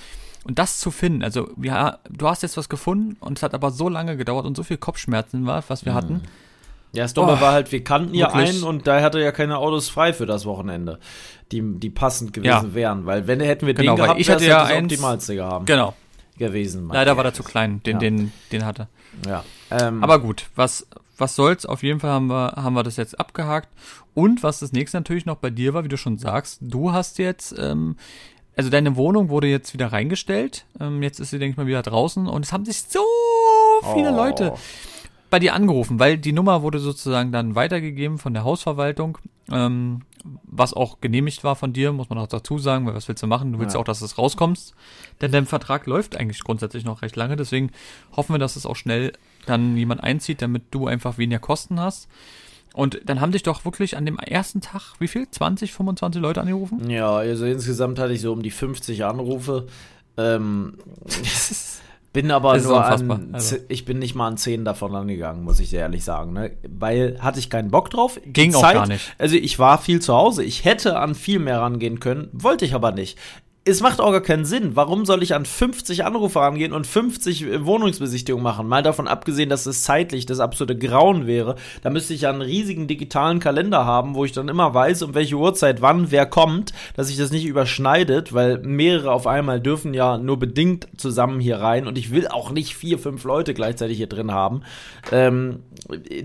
[0.44, 3.70] Und das zu finden, also ja, du hast jetzt was gefunden und es hat aber
[3.70, 5.96] so lange gedauert und so viel Kopfschmerzen war, was wir mhm.
[5.96, 6.22] hatten.
[6.92, 9.58] Ja, das Dumme oh, war halt, wir kannten ja einen und da hatte ja keine
[9.58, 10.98] Autos frei für das Wochenende,
[11.52, 12.74] die, die passend gewesen ja.
[12.74, 13.06] wären.
[13.06, 15.66] Weil wenn hätten wir genau, den gehabt, ich hatte ja das optimalste gehabt.
[15.66, 15.94] Genau.
[16.38, 16.88] Gewesen.
[16.88, 17.98] Leider war der zu klein, den, ja.
[17.98, 18.88] den, den hatte.
[19.26, 19.44] Ja.
[19.70, 20.86] Ähm, aber gut, was,
[21.18, 23.68] was soll's, auf jeden Fall haben wir, haben wir das jetzt abgehakt.
[24.14, 27.18] Und was das nächste natürlich noch bei dir war, wie du schon sagst, du hast
[27.18, 27.96] jetzt, ähm,
[28.56, 30.64] also deine Wohnung wurde jetzt wieder reingestellt.
[30.80, 33.04] Ähm, jetzt ist sie, denke ich mal, wieder draußen und es haben sich so
[33.94, 34.16] viele oh.
[34.16, 34.54] Leute
[35.30, 39.18] bei dir angerufen, weil die Nummer wurde sozusagen dann weitergegeben von der Hausverwaltung,
[39.50, 40.02] ähm,
[40.44, 43.26] was auch genehmigt war von dir, muss man auch dazu sagen, weil was willst du
[43.26, 43.52] machen?
[43.52, 44.74] Du willst ja, ja auch, dass es rauskommst,
[45.20, 47.70] denn dein Vertrag läuft eigentlich grundsätzlich noch recht lange, deswegen
[48.16, 49.12] hoffen wir, dass es auch schnell
[49.46, 52.08] dann jemand einzieht, damit du einfach weniger Kosten hast.
[52.72, 55.28] Und dann haben dich doch wirklich an dem ersten Tag, wie viel?
[55.28, 56.88] 20, 25 Leute angerufen?
[56.88, 59.66] Ja, also insgesamt hatte ich so um die 50 Anrufe.
[60.16, 60.74] Ähm,
[62.12, 63.56] bin aber nur an, also.
[63.68, 66.32] ich bin nicht mal an 10 davon angegangen, muss ich dir ehrlich sagen.
[66.32, 66.52] Ne?
[66.68, 68.20] Weil hatte ich keinen Bock drauf.
[68.26, 69.14] Ging Zeit, auch gar nicht.
[69.18, 70.42] Also ich war viel zu Hause.
[70.42, 73.18] Ich hätte an viel mehr rangehen können, wollte ich aber nicht
[73.66, 74.74] es macht auch gar keinen Sinn.
[74.74, 78.66] Warum soll ich an 50 Anrufe rangehen und 50 äh, Wohnungsbesichtigungen machen?
[78.66, 81.56] Mal davon abgesehen, dass es zeitlich das absolute Grauen wäre.
[81.82, 85.14] Da müsste ich ja einen riesigen digitalen Kalender haben, wo ich dann immer weiß, um
[85.14, 89.92] welche Uhrzeit wann wer kommt, dass sich das nicht überschneidet, weil mehrere auf einmal dürfen
[89.92, 93.98] ja nur bedingt zusammen hier rein und ich will auch nicht vier, fünf Leute gleichzeitig
[93.98, 94.62] hier drin haben.
[95.12, 95.64] Ähm,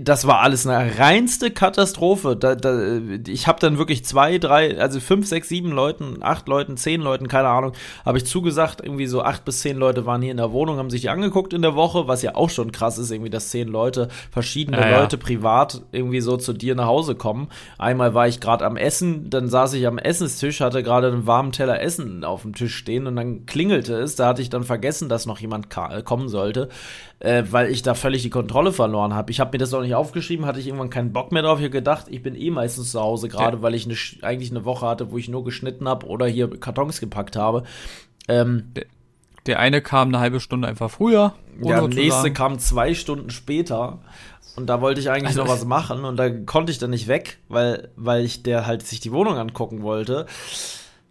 [0.00, 2.34] das war alles eine reinste Katastrophe.
[2.34, 6.78] Da, da, ich habe dann wirklich zwei, drei, also fünf, sechs, sieben Leuten, acht Leuten,
[6.78, 7.72] zehn Leuten keine Ahnung,
[8.04, 10.90] habe ich zugesagt, irgendwie so acht bis zehn Leute waren hier in der Wohnung, haben
[10.90, 13.68] sich die angeguckt in der Woche, was ja auch schon krass ist, irgendwie, dass zehn
[13.68, 15.22] Leute, verschiedene ja, Leute ja.
[15.22, 17.48] privat irgendwie so zu dir nach Hause kommen.
[17.78, 21.52] Einmal war ich gerade am Essen, dann saß ich am Essenstisch, hatte gerade einen warmen
[21.52, 25.08] Teller Essen auf dem Tisch stehen und dann klingelte es, da hatte ich dann vergessen,
[25.08, 25.68] dass noch jemand
[26.04, 26.68] kommen sollte
[27.20, 29.30] äh, weil ich da völlig die Kontrolle verloren habe.
[29.30, 31.58] Ich habe mir das auch nicht aufgeschrieben, hatte ich irgendwann keinen Bock mehr drauf.
[31.58, 33.62] Ich habe gedacht, ich bin eh meistens zu Hause, gerade ja.
[33.62, 37.00] weil ich eine, eigentlich eine Woche hatte, wo ich nur geschnitten habe oder hier Kartons
[37.00, 37.64] gepackt habe.
[38.28, 38.72] Ähm,
[39.46, 41.34] Der eine kam eine halbe Stunde einfach früher.
[41.58, 44.00] Der nächste kam zwei Stunden später.
[44.56, 47.08] Und da wollte ich eigentlich also noch was machen und da konnte ich dann nicht
[47.08, 50.24] weg, weil, weil ich der halt sich die Wohnung angucken wollte.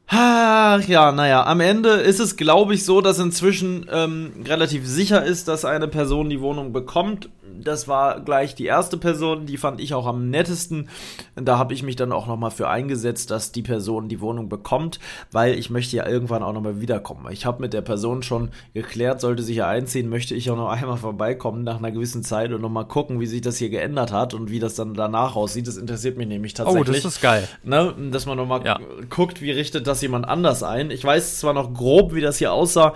[0.07, 5.23] Ach, ja, naja, am Ende ist es, glaube ich, so, dass inzwischen ähm, relativ sicher
[5.23, 7.29] ist, dass eine Person die Wohnung bekommt
[7.61, 10.89] das war gleich die erste Person, die fand ich auch am nettesten.
[11.35, 14.99] Da habe ich mich dann auch nochmal für eingesetzt, dass die Person die Wohnung bekommt,
[15.31, 17.25] weil ich möchte ja irgendwann auch nochmal wiederkommen.
[17.31, 20.69] Ich habe mit der Person schon geklärt, sollte sich ja einziehen, möchte ich auch noch
[20.69, 24.33] einmal vorbeikommen nach einer gewissen Zeit und nochmal gucken, wie sich das hier geändert hat
[24.33, 25.67] und wie das dann danach aussieht.
[25.67, 26.89] Das interessiert mich nämlich tatsächlich.
[26.89, 27.47] Oh, das ist geil.
[27.63, 27.93] Ne?
[28.11, 28.79] Dass man nochmal ja.
[29.09, 30.91] guckt, wie richtet das jemand anders ein.
[30.91, 32.93] Ich weiß zwar noch grob, wie das hier aussah,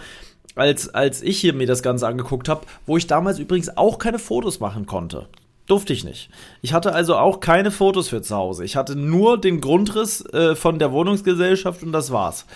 [0.55, 4.19] als, als ich hier mir das Ganze angeguckt habe, wo ich damals übrigens auch keine
[4.19, 5.27] Fotos machen konnte.
[5.67, 6.31] Durfte ich nicht.
[6.61, 8.65] Ich hatte also auch keine Fotos für zu Hause.
[8.65, 12.47] Ich hatte nur den Grundriss äh, von der Wohnungsgesellschaft und das war's.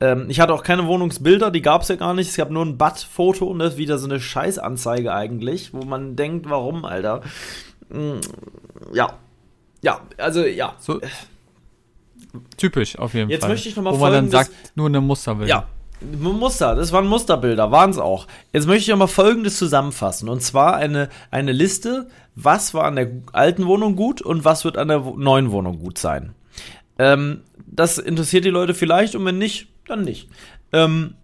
[0.00, 2.30] Ähm, ich hatte auch keine Wohnungsbilder, die gab's ja gar nicht.
[2.30, 6.16] Es gab nur ein Bad-Foto und das ist wieder so eine Scheißanzeige eigentlich, wo man
[6.16, 7.20] denkt, warum, Alter.
[7.90, 8.20] Mm,
[8.94, 9.18] ja.
[9.82, 10.74] Ja, also ja.
[10.78, 10.98] So,
[12.56, 13.50] typisch auf jeden Jetzt Fall.
[13.50, 15.48] Jetzt möchte ich nochmal Wo man dann sagt, nur eine Muster will.
[15.48, 15.66] Ja,
[16.20, 18.26] Muster, das waren Musterbilder, waren es auch.
[18.52, 20.28] Jetzt möchte ich auch mal Folgendes zusammenfassen.
[20.28, 24.76] Und zwar eine, eine Liste, was war an der alten Wohnung gut und was wird
[24.78, 26.34] an der neuen Wohnung gut sein.
[26.98, 30.28] Ähm, das interessiert die Leute vielleicht und wenn nicht, dann nicht.
[30.72, 31.14] Ähm,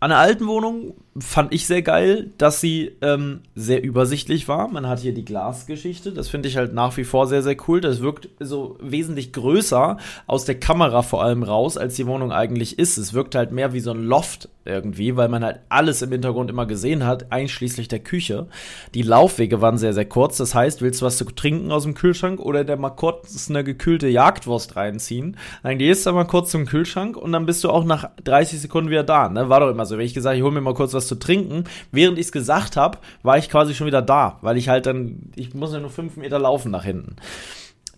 [0.00, 4.68] an der alten Wohnung fand ich sehr geil, dass sie ähm, sehr übersichtlich war.
[4.68, 6.12] Man hat hier die Glasgeschichte.
[6.12, 7.82] Das finde ich halt nach wie vor sehr, sehr cool.
[7.82, 12.78] Das wirkt so wesentlich größer aus der Kamera vor allem raus, als die Wohnung eigentlich
[12.78, 12.96] ist.
[12.96, 16.48] Es wirkt halt mehr wie so ein Loft irgendwie, weil man halt alles im Hintergrund
[16.48, 18.46] immer gesehen hat, einschließlich der Küche.
[18.94, 20.36] Die Laufwege waren sehr, sehr kurz.
[20.38, 23.64] Das heißt, willst du was zu trinken aus dem Kühlschrank oder der mal kurz eine
[23.64, 27.84] gekühlte Jagdwurst reinziehen, dann gehst du mal kurz zum Kühlschrank und dann bist du auch
[27.84, 29.28] nach 30 Sekunden wieder da.
[29.28, 29.48] Ne?
[29.48, 29.98] War doch immer so.
[29.98, 31.64] Wenn ich gesagt, ich hole mir mal kurz was was zu trinken.
[31.90, 35.30] Während ich es gesagt habe, war ich quasi schon wieder da, weil ich halt dann,
[35.34, 37.16] ich muss ja nur fünf Meter laufen nach hinten.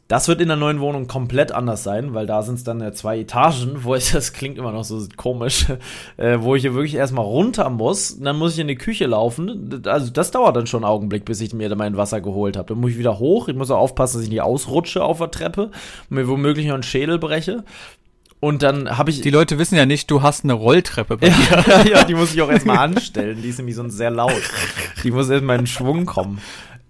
[0.06, 2.92] Das wird in der neuen Wohnung komplett anders sein, weil da sind es dann ja
[2.92, 5.66] zwei Etagen, wo ich, das klingt immer noch so komisch,
[6.18, 9.82] äh, wo ich hier wirklich erstmal runter muss, dann muss ich in die Küche laufen.
[9.86, 12.68] Also das dauert dann schon einen Augenblick, bis ich mir mein Wasser geholt habe.
[12.68, 15.30] Dann muss ich wieder hoch, ich muss auch aufpassen, dass ich nicht ausrutsche auf der
[15.30, 15.70] Treppe
[16.10, 17.64] und mir womöglich noch einen Schädel breche.
[18.44, 19.22] Und dann habe ich.
[19.22, 21.64] Die Leute wissen ja nicht, du hast eine Rolltreppe bei dir.
[21.66, 23.40] ja, ja, die muss ich auch erstmal anstellen.
[23.40, 24.42] Die ist nämlich sonst sehr laut.
[25.02, 26.42] Die muss erstmal in Schwung kommen.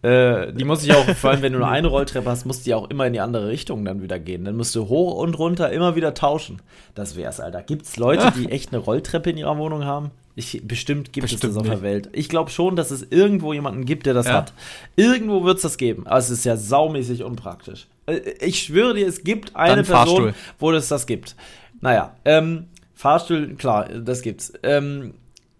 [0.03, 2.75] Äh, die muss ich auch, vor allem wenn du nur eine Rolltreppe hast, muss die
[2.75, 4.45] auch immer in die andere Richtung dann wieder gehen.
[4.45, 6.61] Dann musst du hoch und runter immer wieder tauschen.
[6.97, 7.63] Das wär's, Alter.
[7.63, 10.11] Gibt's Leute, die echt eine Rolltreppe in ihrer Wohnung haben?
[10.35, 12.09] Ich, bestimmt gibt bestimmt es das auf der Welt.
[12.15, 14.33] Ich glaube schon, dass es irgendwo jemanden gibt, der das ja.
[14.33, 14.53] hat.
[14.97, 16.05] Irgendwo wird es das geben.
[16.09, 17.87] Aber es ist ja saumäßig unpraktisch.
[18.07, 20.35] Äh, ich schwöre dir, es gibt eine Dann Person, Fahrstuhl.
[20.59, 21.37] wo es das gibt.
[21.81, 24.53] Naja, ähm, Fahrstuhl, klar, das gibt's.
[24.63, 25.15] Ähm,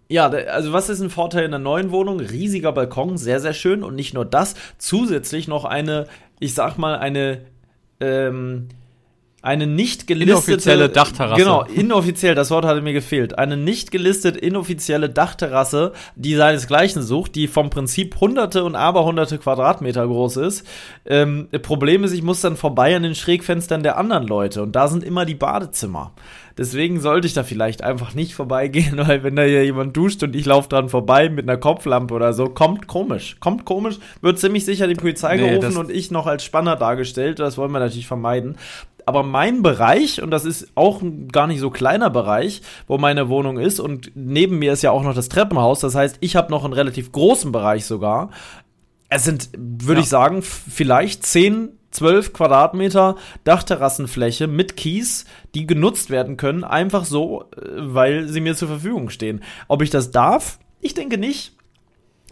[0.07, 2.19] ja, also was ist ein Vorteil in der neuen Wohnung?
[2.19, 3.83] Riesiger Balkon, sehr, sehr schön.
[3.83, 6.07] Und nicht nur das, zusätzlich noch eine,
[6.39, 7.41] ich sag mal, eine,
[7.99, 8.69] ähm,
[9.45, 11.39] eine nicht gelistete inoffizielle Dachterrasse.
[11.39, 13.37] Genau, inoffiziell, das Wort hatte mir gefehlt.
[13.37, 20.07] Eine nicht gelistete inoffizielle Dachterrasse, die seinesgleichen sucht, die vom Prinzip hunderte und aberhunderte Quadratmeter
[20.07, 20.65] groß ist.
[21.05, 24.87] Ähm, Problem ist, ich muss dann vorbei an den Schrägfenstern der anderen Leute und da
[24.87, 26.13] sind immer die Badezimmer.
[26.57, 30.35] Deswegen sollte ich da vielleicht einfach nicht vorbeigehen, weil wenn da hier jemand duscht und
[30.35, 33.37] ich laufe dran vorbei mit einer Kopflampe oder so, kommt komisch.
[33.39, 37.39] Kommt komisch, wird ziemlich sicher die Polizei nee, gerufen und ich noch als Spanner dargestellt.
[37.39, 38.57] Das wollen wir natürlich vermeiden.
[39.05, 43.29] Aber mein Bereich, und das ist auch ein gar nicht so kleiner Bereich, wo meine
[43.29, 46.51] Wohnung ist, und neben mir ist ja auch noch das Treppenhaus, das heißt, ich habe
[46.51, 48.31] noch einen relativ großen Bereich sogar.
[49.09, 50.03] Es sind, würde ja.
[50.03, 53.15] ich sagen, vielleicht zehn 12 Quadratmeter
[53.45, 59.09] Dachterrassenfläche mit Kies, die genutzt werden können, einfach so, äh, weil sie mir zur Verfügung
[59.09, 59.41] stehen.
[59.67, 60.59] Ob ich das darf?
[60.81, 61.54] Ich denke nicht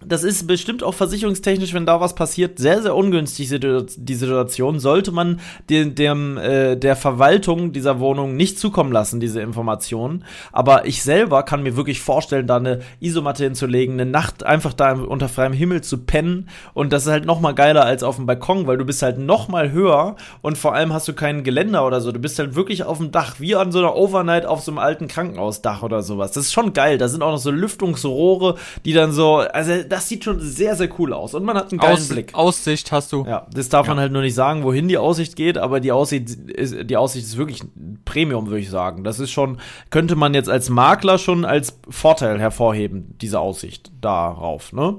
[0.06, 4.80] das ist bestimmt auch versicherungstechnisch, wenn da was passiert, sehr, sehr ungünstig die Situation.
[4.80, 5.40] Sollte man
[5.70, 10.24] dem, dem äh, der Verwaltung dieser Wohnung nicht zukommen lassen, diese Informationen.
[10.52, 14.94] Aber ich selber kann mir wirklich vorstellen, da eine Isomatte hinzulegen, eine Nacht einfach da
[14.94, 16.50] unter freiem Himmel zu pennen.
[16.74, 19.18] Und das ist halt noch mal geiler als auf dem Balkon, weil du bist halt
[19.18, 22.12] noch mal höher und vor allem hast du keinen Geländer oder so.
[22.12, 24.80] Du bist halt wirklich auf dem Dach, wie an so einer Overnight auf so einem
[24.80, 26.32] alten Krankenhausdach oder sowas.
[26.32, 26.98] Das ist schon geil.
[26.98, 30.90] Da sind auch noch so Lüftungsrohre, die dann so, also das sieht schon sehr, sehr
[31.00, 31.36] cool aus.
[31.36, 32.34] Und man hat einen geilen aus, Blick.
[32.34, 33.26] Aussicht hast du.
[33.26, 33.94] Ja, das darf ja.
[33.94, 37.26] man halt nur nicht sagen, wohin die Aussicht geht, aber die Aussicht ist, die Aussicht
[37.26, 37.62] ist wirklich
[38.04, 39.04] Premium, würde ich sagen.
[39.04, 39.60] Das ist schon,
[39.92, 44.98] könnte man jetzt als Makler schon als Vorteil hervorheben, diese Aussicht darauf, ne?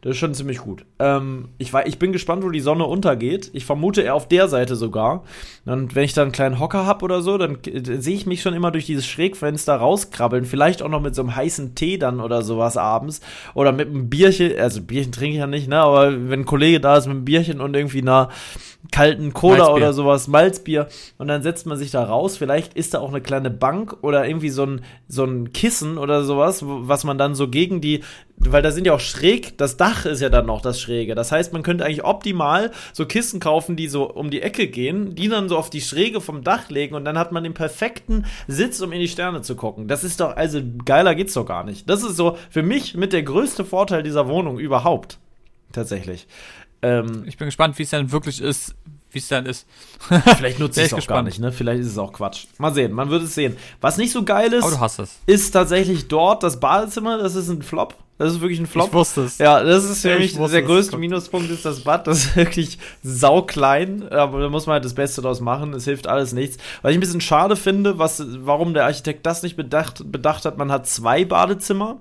[0.00, 0.84] Das ist schon ziemlich gut.
[1.00, 3.50] Ähm, ich, war, ich bin gespannt, wo die Sonne untergeht.
[3.52, 5.24] Ich vermute eher auf der Seite sogar.
[5.64, 8.40] Und wenn ich da einen kleinen Hocker habe oder so, dann, dann sehe ich mich
[8.40, 10.44] schon immer durch dieses Schrägfenster rauskrabbeln.
[10.44, 13.20] Vielleicht auch noch mit so einem heißen Tee dann oder sowas abends.
[13.54, 14.56] Oder mit einem Bierchen.
[14.56, 15.80] Also Bierchen trinke ich ja nicht, ne?
[15.80, 18.28] Aber wenn ein Kollege da ist mit einem Bierchen und irgendwie einer
[18.92, 19.74] kalten Cola Malzbier.
[19.74, 20.88] oder sowas, Malzbier.
[21.18, 22.36] Und dann setzt man sich da raus.
[22.36, 26.22] Vielleicht ist da auch eine kleine Bank oder irgendwie so ein, so ein Kissen oder
[26.22, 28.02] sowas, was man dann so gegen die,
[28.40, 31.14] weil da sind ja auch schräg, das Dach ist ja dann noch das Schräge.
[31.14, 35.14] Das heißt, man könnte eigentlich optimal so Kissen kaufen, die so um die Ecke gehen,
[35.14, 38.26] die dann so auf die Schräge vom Dach legen und dann hat man den perfekten
[38.46, 39.88] Sitz, um in die Sterne zu gucken.
[39.88, 41.88] Das ist doch, also geiler geht's doch gar nicht.
[41.88, 45.18] Das ist so für mich mit der größte Vorteil dieser Wohnung überhaupt.
[45.72, 46.26] Tatsächlich.
[46.82, 48.74] Ähm, Ich bin gespannt, wie es dann wirklich ist,
[49.10, 49.66] wie es dann ist.
[50.36, 51.26] Vielleicht nutze ich es auch gar gespannt.
[51.28, 51.50] nicht, ne?
[51.52, 52.44] Vielleicht ist es auch Quatsch.
[52.58, 53.56] Mal sehen, man wird es sehen.
[53.80, 55.16] Was nicht so geil ist, Aber du hast es.
[55.26, 57.18] ist tatsächlich dort das Badezimmer.
[57.18, 57.94] Das ist ein Flop.
[58.18, 58.88] Das ist wirklich ein Flop.
[58.88, 59.38] Ich wusste es.
[59.38, 60.66] Ja, das ist für Ja, mich der es.
[60.66, 61.00] größte Guck.
[61.00, 62.06] Minuspunkt ist das Bad.
[62.08, 65.72] Das ist wirklich sauklein, aber da muss man halt das Beste draus machen.
[65.72, 66.56] Es hilft alles nichts.
[66.82, 70.58] Was ich ein bisschen schade finde, was, warum der Architekt das nicht bedacht, bedacht hat,
[70.58, 72.00] man hat zwei Badezimmer.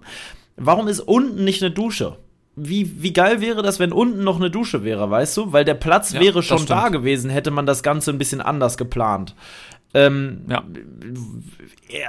[0.56, 2.18] Warum ist unten nicht eine Dusche?
[2.60, 5.54] Wie, wie geil wäre das, wenn unten noch eine Dusche wäre, weißt du?
[5.54, 8.78] Weil der Platz Ja, wäre schon da gewesen, hätte man das Ganze ein bisschen anders
[8.78, 9.36] geplant.
[9.94, 10.64] Ähm, Ja.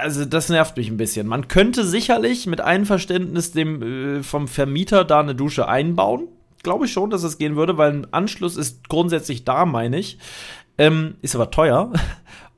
[0.01, 1.27] also das nervt mich ein bisschen.
[1.27, 3.81] Man könnte sicherlich mit Einverständnis dem
[4.19, 6.27] äh, vom Vermieter da eine Dusche einbauen.
[6.63, 10.17] Glaube ich schon, dass das gehen würde, weil ein Anschluss ist grundsätzlich da, meine ich.
[10.77, 11.93] Ähm, ist aber teuer.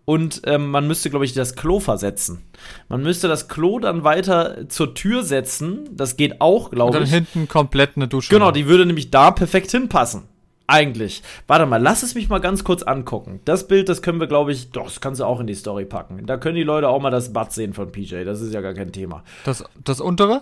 [0.06, 2.42] Und ähm, man müsste, glaube ich, das Klo versetzen.
[2.90, 5.90] Man müsste das Klo dann weiter zur Tür setzen.
[5.92, 7.12] Das geht auch, Und glaube dann ich.
[7.14, 8.34] hinten komplett eine Dusche.
[8.34, 10.24] Genau, die würde nämlich da perfekt hinpassen.
[10.68, 11.22] Eigentlich.
[11.48, 13.42] Warte mal, lass es mich mal ganz kurz angucken.
[13.46, 15.86] Das Bild, das können wir, glaube ich, doch, das kannst du auch in die Story
[15.86, 16.26] packen.
[16.26, 18.24] Da können die Leute auch mal das Bad sehen von PJ.
[18.24, 19.24] Das ist ja gar kein Thema.
[19.44, 20.42] Das, das untere?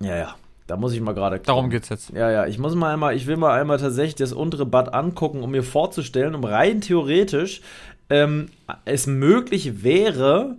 [0.00, 0.34] Ja, ja.
[0.68, 1.38] Da muss ich mal gerade.
[1.40, 2.10] Darum geht's jetzt.
[2.10, 5.42] Ja, ja, ich muss mal einmal, ich will mal einmal tatsächlich das untere Bad angucken,
[5.42, 7.62] um mir vorzustellen, um rein theoretisch
[8.10, 8.48] ähm,
[8.84, 10.56] es möglich wäre.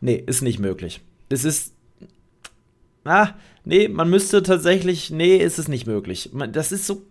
[0.00, 1.00] Nee, ist nicht möglich.
[1.28, 1.74] Es ist.
[3.04, 3.30] Ah,
[3.64, 5.10] nee, man müsste tatsächlich.
[5.10, 6.30] Nee, ist es nicht möglich.
[6.32, 7.02] Man, das ist so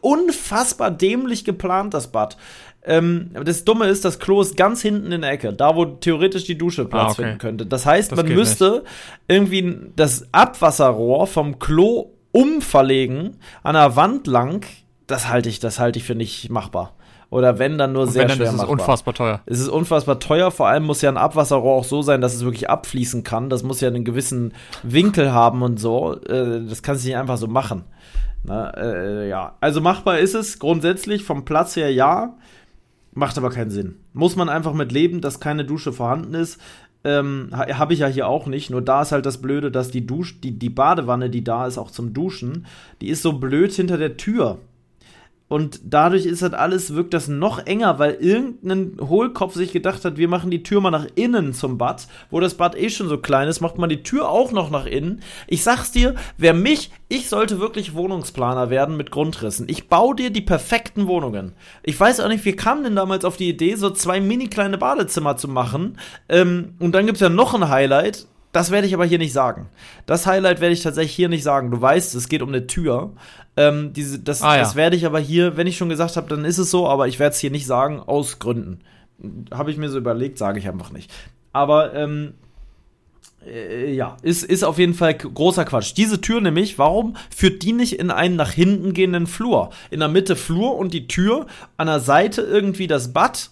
[0.00, 2.36] unfassbar dämlich geplant, das Bad.
[2.84, 6.44] Ähm, das Dumme ist, das Klo ist ganz hinten in der Ecke, da wo theoretisch
[6.44, 7.22] die Dusche Platz Ah, okay.
[7.22, 7.66] finden könnte.
[7.66, 8.84] Das heißt, Das man müsste
[9.28, 14.66] irgendwie das Abwasserrohr vom Klo umverlegen, an der Wand lang.
[15.06, 16.95] Das halte ich, das halte ich für nicht machbar.
[17.28, 18.72] Oder wenn, dann nur Und sehr wenn, dann schwer ist es machbar.
[18.72, 19.40] unfassbar teuer.
[19.46, 22.44] Es ist unfassbar teuer, vor allem muss ja ein Abwasserrohr auch so sein, dass es
[22.44, 23.50] wirklich abfließen kann.
[23.50, 26.14] Das muss ja einen gewissen Winkel haben und so.
[26.22, 27.82] Äh, das kannst du nicht einfach so machen.
[28.44, 32.36] Na, äh, ja, also machbar ist es grundsätzlich vom Platz her ja,
[33.12, 33.96] macht aber keinen Sinn.
[34.12, 36.60] Muss man einfach mit leben, dass keine Dusche vorhanden ist.
[37.02, 38.70] Ähm, ha- Habe ich ja hier auch nicht.
[38.70, 41.76] Nur da ist halt das Blöde, dass die Dusch, die, die Badewanne, die da ist,
[41.78, 42.66] auch zum Duschen,
[43.00, 44.58] die ist so blöd hinter der Tür.
[45.48, 50.16] Und dadurch ist das alles, wirkt das noch enger, weil irgendein Hohlkopf sich gedacht hat,
[50.16, 52.08] wir machen die Tür mal nach innen zum Bad.
[52.30, 54.86] Wo das Bad eh schon so klein ist, macht man die Tür auch noch nach
[54.86, 55.22] innen.
[55.46, 59.68] Ich sag's dir, wer mich, ich sollte wirklich Wohnungsplaner werden mit Grundrissen.
[59.68, 61.52] Ich baue dir die perfekten Wohnungen.
[61.84, 64.78] Ich weiß auch nicht, wir kamen denn damals auf die Idee, so zwei mini kleine
[64.78, 65.98] Badezimmer zu machen.
[66.28, 68.26] Ähm, und dann gibt's ja noch ein Highlight.
[68.56, 69.68] Das werde ich aber hier nicht sagen.
[70.06, 71.70] Das Highlight werde ich tatsächlich hier nicht sagen.
[71.70, 73.12] Du weißt, es geht um eine Tür.
[73.56, 74.62] Ähm, diese, das, Ah, ja.
[74.62, 77.06] das werde ich aber hier, wenn ich schon gesagt habe, dann ist es so, aber
[77.06, 78.80] ich werde es hier nicht sagen, aus Gründen.
[79.52, 81.12] Habe ich mir so überlegt, sage ich einfach nicht.
[81.52, 82.32] Aber ähm,
[83.46, 85.92] äh, ja, ist, ist auf jeden Fall großer Quatsch.
[85.96, 89.70] Diese Tür nämlich, warum führt die nicht in einen nach hinten gehenden Flur?
[89.90, 93.50] In der Mitte Flur und die Tür, an der Seite irgendwie das Bad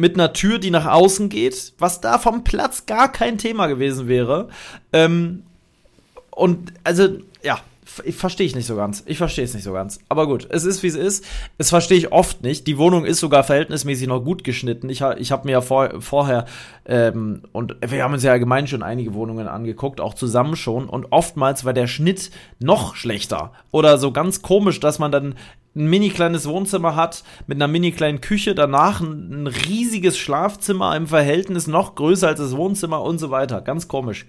[0.00, 4.08] mit einer Tür, die nach außen geht, was da vom Platz gar kein Thema gewesen
[4.08, 4.48] wäre.
[4.92, 5.42] Ähm,
[6.30, 7.60] und also, ja,
[7.90, 9.02] verstehe ich nicht so ganz.
[9.06, 10.00] Ich verstehe es nicht so ganz.
[10.08, 11.24] Aber gut, es ist wie es ist.
[11.58, 12.66] Es verstehe ich oft nicht.
[12.66, 14.88] Die Wohnung ist sogar verhältnismäßig noch gut geschnitten.
[14.88, 16.46] Ich, ich habe mir ja vor, vorher,
[16.86, 20.88] ähm, und wir haben uns ja allgemein schon einige Wohnungen angeguckt, auch zusammen schon.
[20.88, 23.52] Und oftmals war der Schnitt noch schlechter.
[23.70, 25.34] Oder so ganz komisch, dass man dann
[25.74, 30.96] ein mini kleines Wohnzimmer hat mit einer mini kleinen Küche, danach ein, ein riesiges Schlafzimmer
[30.96, 33.60] im Verhältnis noch größer als das Wohnzimmer und so weiter.
[33.60, 34.26] Ganz komisch.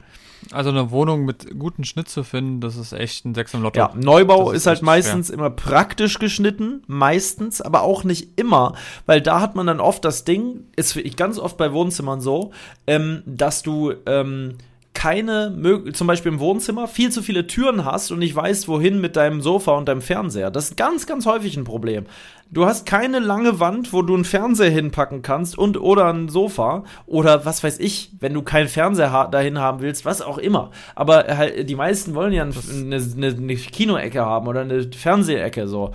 [0.51, 3.79] Also eine Wohnung mit gutem Schnitt zu finden, das ist echt ein Sechs im Lotto.
[3.79, 8.75] Ja, Neubau ist, ist halt meistens immer praktisch geschnitten, meistens, aber auch nicht immer,
[9.05, 12.51] weil da hat man dann oft das Ding, ist ganz oft bei Wohnzimmern so,
[12.87, 14.57] ähm, dass du ähm,
[14.93, 18.99] keine, Mög- zum Beispiel im Wohnzimmer, viel zu viele Türen hast und nicht weißt, wohin
[18.99, 20.51] mit deinem Sofa und deinem Fernseher.
[20.51, 22.05] Das ist ganz, ganz häufig ein Problem.
[22.53, 26.83] Du hast keine lange Wand, wo du einen Fernseher hinpacken kannst und oder ein Sofa
[27.05, 30.71] oder was weiß ich, wenn du keinen Fernseher dahin haben willst, was auch immer.
[30.93, 35.69] Aber halt, die meisten wollen ja ein- eine, eine, eine Kinoecke haben oder eine Fernsehecke
[35.69, 35.91] so.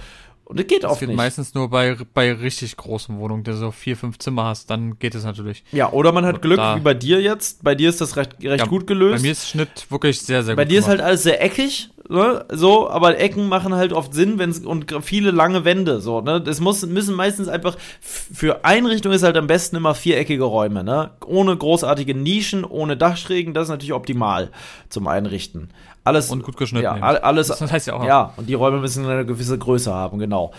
[0.48, 1.16] Und das geht Das oft geht nicht.
[1.16, 5.14] meistens nur bei, bei richtig großen Wohnungen, der so vier, fünf Zimmer hast, dann geht
[5.16, 5.64] es natürlich.
[5.72, 7.64] Ja, oder man hat Glück, Da- wie bei dir jetzt.
[7.64, 9.16] Bei dir ist das recht, recht Ja, gut gelöst.
[9.16, 10.70] Bei mir ist Schnitt wirklich sehr, sehr Bei gut.
[10.72, 11.00] dir ist gemacht.
[11.00, 12.44] halt alles sehr eckig, ne?
[12.52, 16.40] so, aber Ecken machen halt oft Sinn, wenn und viele lange Wände, so, ne?
[16.40, 21.10] Das muss, müssen meistens einfach, für Einrichtung ist halt am besten immer viereckige Räume, ne?
[21.26, 24.50] Ohne großartige Nischen, ohne Dachschrägen, das ist natürlich optimal
[24.90, 25.70] zum Einrichten.
[26.06, 26.30] Alles.
[26.30, 27.48] Und gut geschnitten Ja, alles.
[27.48, 28.04] Das heißt ja auch.
[28.04, 30.52] Ja, und die Räume müssen eine gewisse Größe haben, genau.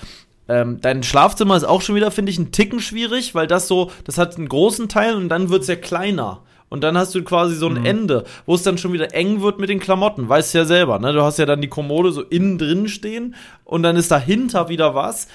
[0.49, 3.91] Ähm, dein Schlafzimmer ist auch schon wieder, finde ich, ein Ticken schwierig, weil das so,
[4.03, 6.41] das hat einen großen Teil und dann wird's ja kleiner.
[6.69, 9.57] Und dann hast du quasi so ein Ende, wo es dann schon wieder eng wird
[9.57, 10.27] mit den Klamotten.
[10.27, 11.13] Weißt ja selber, ne?
[11.13, 14.93] Du hast ja dann die Kommode so innen drin stehen und dann ist dahinter wieder
[14.93, 15.29] was.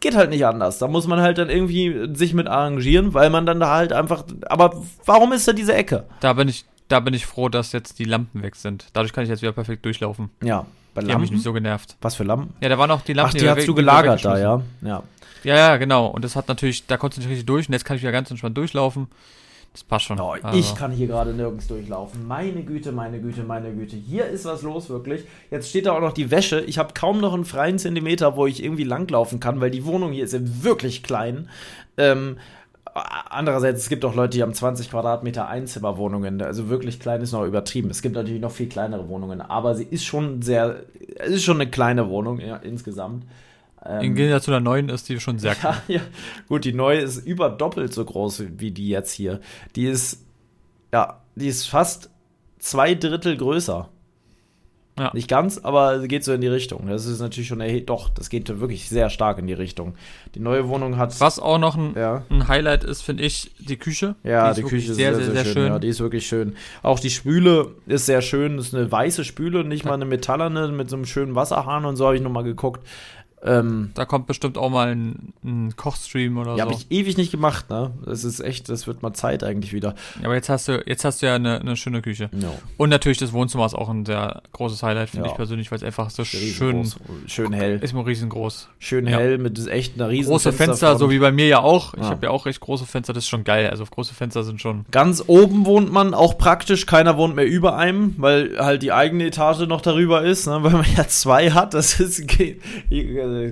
[0.00, 0.78] Geht halt nicht anders.
[0.78, 4.24] Da muss man halt dann irgendwie sich mit arrangieren, weil man dann da halt einfach.
[4.46, 6.04] Aber warum ist da diese Ecke?
[6.20, 8.86] Da bin ich, da bin ich froh, dass jetzt die Lampen weg sind.
[8.92, 10.30] Dadurch kann ich jetzt wieder perfekt durchlaufen.
[10.42, 11.34] Ja, bei Die haben mich Lampen.
[11.34, 11.96] nicht so genervt.
[12.00, 12.54] Was für Lampen?
[12.60, 13.30] Ja, da waren auch die Lampen.
[13.30, 14.62] Ach, die wir hast du die gelagert da, ja?
[14.82, 15.02] Ja.
[15.42, 16.06] Ja, ja, genau.
[16.06, 18.12] Und das hat natürlich, da konntest du nicht richtig durch und jetzt kann ich wieder
[18.12, 19.08] ganz entspannt durchlaufen.
[19.74, 20.20] Das passt schon.
[20.20, 22.28] Oh, Also, ich kann hier gerade nirgends durchlaufen.
[22.28, 23.96] Meine Güte, meine Güte, meine Güte.
[23.96, 25.24] Hier ist was los, wirklich.
[25.50, 26.60] Jetzt steht da auch noch die Wäsche.
[26.60, 30.12] Ich habe kaum noch einen freien Zentimeter, wo ich irgendwie langlaufen kann, weil die Wohnung
[30.12, 31.48] hier ist ja wirklich klein.
[31.96, 32.38] Ähm,
[32.94, 36.40] andererseits, es gibt auch Leute, die haben 20 Quadratmeter Einzimmerwohnungen.
[36.42, 37.90] Also wirklich klein ist noch übertrieben.
[37.90, 40.84] Es gibt natürlich noch viel kleinere Wohnungen, aber sie ist schon sehr,
[41.16, 43.24] es ist schon eine kleine Wohnung ja, insgesamt.
[44.00, 45.76] Im Gegensatz zu der neuen ist die schon sehr klein.
[45.88, 46.00] Ja, ja.
[46.48, 49.40] Gut, die neue ist über doppelt so groß wie die jetzt hier.
[49.76, 50.24] Die ist,
[50.92, 52.10] ja, die ist fast
[52.58, 53.90] zwei Drittel größer.
[54.96, 55.10] Ja.
[55.12, 56.86] Nicht ganz, aber geht so in die Richtung.
[56.86, 59.94] Das ist natürlich schon erhe Doch, das geht wirklich sehr stark in die Richtung.
[60.36, 61.18] Die neue Wohnung hat.
[61.20, 62.22] Was auch noch ein, Ja.
[62.30, 64.14] ein Highlight ist, finde ich, die Küche.
[64.22, 65.66] Ja, Die die, ist Küche ist sehr, sehr, schön.
[65.66, 66.54] Ja, die ist wirklich schön.
[66.82, 68.56] Auch die Spüle ist sehr schön.
[68.56, 71.96] Das ist eine weiße Spüle, nicht mal eine metallerne mit so einem schönen Wasserhahn und
[71.96, 72.86] so habe ich nochmal geguckt.
[73.44, 76.70] Ähm, Da kommt bestimmt auch mal ein, ein Kochstream oder ja, so.
[76.70, 77.90] habe ich ewig nicht gemacht, ne?
[78.04, 79.94] Das ist echt, das wird mal Zeit eigentlich wieder.
[80.24, 82.30] Aber jetzt hast du, jetzt hast du ja eine, eine schöne Küche.
[82.32, 82.58] No.
[82.78, 85.32] Und natürlich das Wohnzimmer ist auch ein sehr großes Highlight, finde Ja.
[85.32, 86.84] ich persönlich, weil es einfach so schön,
[87.26, 87.78] schön hell.
[87.82, 88.68] ist mir riesengroß.
[88.78, 89.18] Schön Ja.
[89.18, 91.94] hell mit echt einer riesen Große Fenster, so wie bei mir ja auch.
[91.94, 92.10] Ich Ja.
[92.10, 93.68] habe ja auch recht große Fenster, das ist schon geil.
[93.70, 94.86] Also große Fenster sind schon.
[94.90, 99.26] Ganz oben wohnt man, auch praktisch, keiner wohnt mehr über einem, weil halt die eigene
[99.26, 100.58] Etage noch darüber ist, ne?
[100.62, 102.26] weil man ja zwei hat, das ist,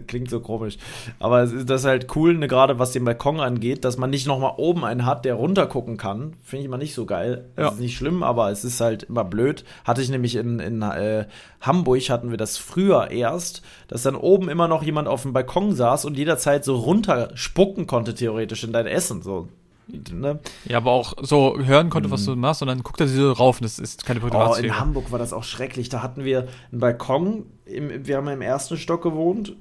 [0.06, 0.78] klingt so komisch,
[1.18, 4.10] aber es ist das ist halt cool, ne, gerade was den Balkon angeht, dass man
[4.10, 7.46] nicht nochmal oben einen hat, der runter gucken kann, finde ich immer nicht so geil,
[7.56, 7.70] das Ja.
[7.72, 11.26] ist nicht schlimm, aber es ist halt immer blöd, hatte ich nämlich in, in äh,
[11.60, 15.74] Hamburg, hatten wir das früher erst, dass dann oben immer noch jemand auf dem Balkon
[15.74, 19.48] saß und jederzeit so runter spucken konnte, theoretisch, in dein Essen, so,
[20.12, 20.38] ne?
[20.64, 23.32] Ja, aber auch so hören konnte, was du machst, und dann guckt er sich so
[23.32, 24.24] rauf und das ist keine Mhm.
[24.24, 24.80] Oh, in Privatsphäre.
[24.80, 25.88] Hamburg war das auch schrecklich.
[25.88, 27.46] Da hatten wir einen Balkon.
[27.66, 29.54] Im, wir haben im ersten Stock gewohnt.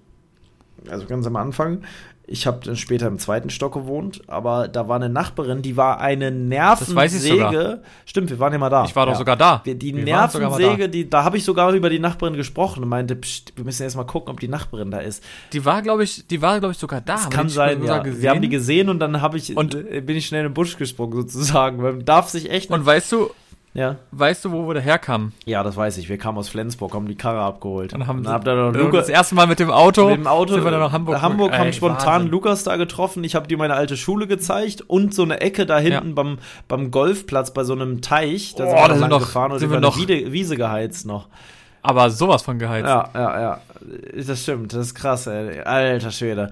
[0.89, 1.81] Also ganz am Anfang.
[2.27, 4.21] Ich habe dann später im zweiten Stock gewohnt.
[4.27, 7.51] Aber da war eine Nachbarin, die war eine Das weiß ich sogar.
[7.51, 7.83] Nervensäge.
[8.05, 8.85] Stimmt, wir waren ja mal da.
[8.85, 9.17] ich war doch ja.
[9.17, 9.61] sogar da.
[9.65, 13.53] Die Wir Nervensäge, die, da habe ich sogar über die Nachbarin gesprochen und meinte, pst,
[13.57, 15.23] wir müssen erst mal gucken, ob die Nachbarin da ist.
[15.23, 15.27] da.
[15.53, 17.15] Die war, glaube ich, die war, glaube ich, sogar da.
[17.15, 18.01] Das kann sein, ja.
[18.05, 20.53] Wir haben die gesehen und dann habe ich, Und- äh, bin ich schnell in den
[20.53, 21.81] Busch gesprungen sozusagen.
[21.81, 23.31] Man darf sich echt Und weißt du,
[23.73, 23.95] ja.
[24.11, 25.33] weißt du, wo wir daherkamen?
[25.45, 26.09] Ja, das weiß ich.
[26.09, 27.93] Wir kamen aus Flensburg, haben die Karre abgeholt.
[27.93, 30.27] Dann haben dann habt ihr noch Lukas, das erste Mal mit dem Auto, mit dem
[30.27, 30.53] Auto.
[30.53, 31.21] sind wir dann nach Hamburg.
[31.21, 32.31] Hamburg haben spontan Wahnsinn.
[32.31, 33.23] Lukas da getroffen.
[33.23, 36.13] Ich habe dir meine alte Schule gezeigt und so eine Ecke da hinten Ja.
[36.15, 38.55] beim, beim Golfplatz bei so einem Teich.
[38.55, 40.55] Da Oh, sind wir da noch sind noch- gefahren und sind wir noch- Wiese, Wiese
[40.57, 41.27] geheizt noch.
[41.83, 42.87] Aber sowas von geheizt.
[42.87, 43.61] Ja, ja, ja.
[44.27, 44.71] Das stimmt.
[44.73, 45.61] Das ist krass, ey.
[45.61, 46.51] Alter Schwede.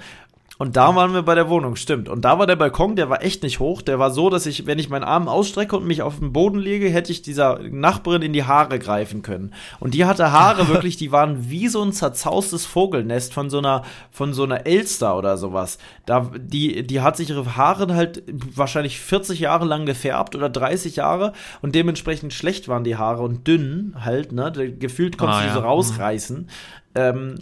[0.62, 2.10] Und da waren wir bei der Wohnung, stimmt.
[2.10, 3.82] Und da war der Balkon, der war echt nicht hoch.
[3.82, 6.60] Der war so, dass ich, wenn ich meinen Arm ausstrecke und mich auf den Boden
[6.60, 9.54] lege, hätte ich dieser Nachbarin in die Haare greifen können.
[9.80, 13.84] Und die hatte Haare wirklich, die waren wie so ein zerzaustes Vogelnest von so einer,
[14.12, 15.78] von so einer Elster oder sowas.
[16.06, 18.22] Da, die, die hat sich ihre Haare halt
[18.54, 23.48] wahrscheinlich 40 Jahre lang gefärbt oder 30 Jahre und dementsprechend schlecht waren die Haare und
[23.48, 24.52] dünn halt, ne?
[24.78, 25.54] Gefühlt konnte Ah, sie ja.
[25.54, 26.50] so rausreißen.
[26.96, 27.36] Ähm,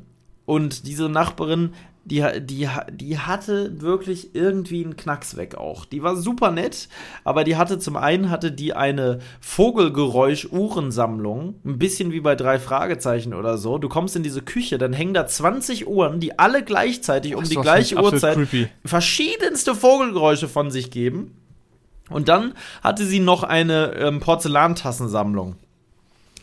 [0.45, 1.71] und diese Nachbarin,
[2.09, 5.85] die, die, die hatte wirklich irgendwie einen Knacks weg auch.
[5.85, 6.87] Die war super nett,
[7.23, 13.33] aber die hatte zum einen hatte die eine Vogelgeräusch-Uhrensammlung, ein bisschen wie bei drei Fragezeichen
[13.33, 13.77] oder so.
[13.77, 17.55] Du kommst in diese Küche, dann hängen da 20 Uhren, die alle gleichzeitig um die
[17.55, 18.67] gleiche Uhrzeit creepy.
[18.85, 21.35] verschiedenste Vogelgeräusche von sich geben.
[22.09, 25.55] Und dann hatte sie noch eine ähm, Porzellantassensammlung.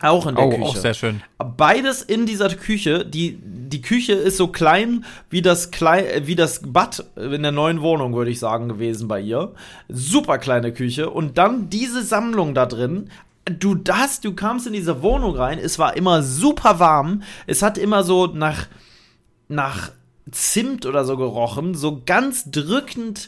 [0.01, 0.61] Auch in der Oh, Küche.
[0.63, 1.21] auch sehr schön.
[1.57, 3.05] Beides in dieser Küche.
[3.05, 3.39] Die,
[3.75, 8.15] die Küche ist so klein wie das, Klei wie das Bad in der neuen Wohnung,
[8.15, 9.51] würde ich sagen, gewesen bei ihr.
[9.89, 11.09] Super kleine Küche.
[11.09, 13.09] Und dann diese Sammlung da drin.
[13.43, 17.21] Du das, du kamst in diese Wohnung rein, es war immer super warm.
[17.47, 18.67] Es hat immer so nach,
[19.49, 19.91] nach
[20.31, 23.27] Zimt oder so gerochen, so ganz drückend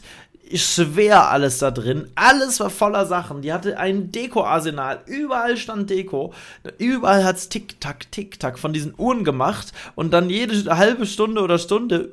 [0.54, 2.10] schwer alles da drin.
[2.14, 3.42] Alles war voller Sachen.
[3.42, 5.00] Die hatte ein Deko-Arsenal.
[5.06, 6.32] Überall stand Deko.
[6.78, 9.72] Überall hat's Tick-Tack, Tick-Tack von diesen Uhren gemacht.
[9.94, 12.10] Und dann jede halbe Stunde oder Stunde.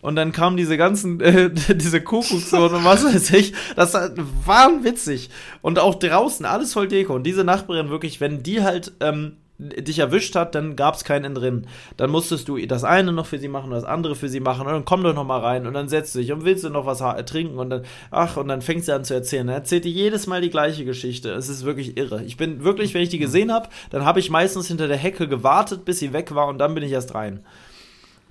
[0.00, 3.52] Und dann kamen diese ganzen, äh, diese Kuckucksuhren und was weiß ich.
[3.76, 4.10] Das war
[4.44, 5.30] wahnwitzig.
[5.62, 7.14] Und auch draußen alles voll Deko.
[7.14, 11.66] Und diese Nachbarin wirklich, wenn die halt ähm, dich erwischt hat, dann gab's keinen Entrinnen.
[11.96, 14.66] Dann musstest du das eine noch für sie machen und das andere für sie machen
[14.66, 16.70] und dann komm doch noch mal rein und dann setzt du dich und willst du
[16.70, 19.46] noch was trinken und dann ach und dann fängt sie an zu erzählen.
[19.48, 21.32] Dann erzählt die jedes Mal die gleiche Geschichte.
[21.32, 22.22] Es ist wirklich irre.
[22.22, 25.26] Ich bin wirklich, wenn ich die gesehen habe, dann habe ich meistens hinter der Hecke
[25.26, 27.40] gewartet, bis sie weg war und dann bin ich erst rein.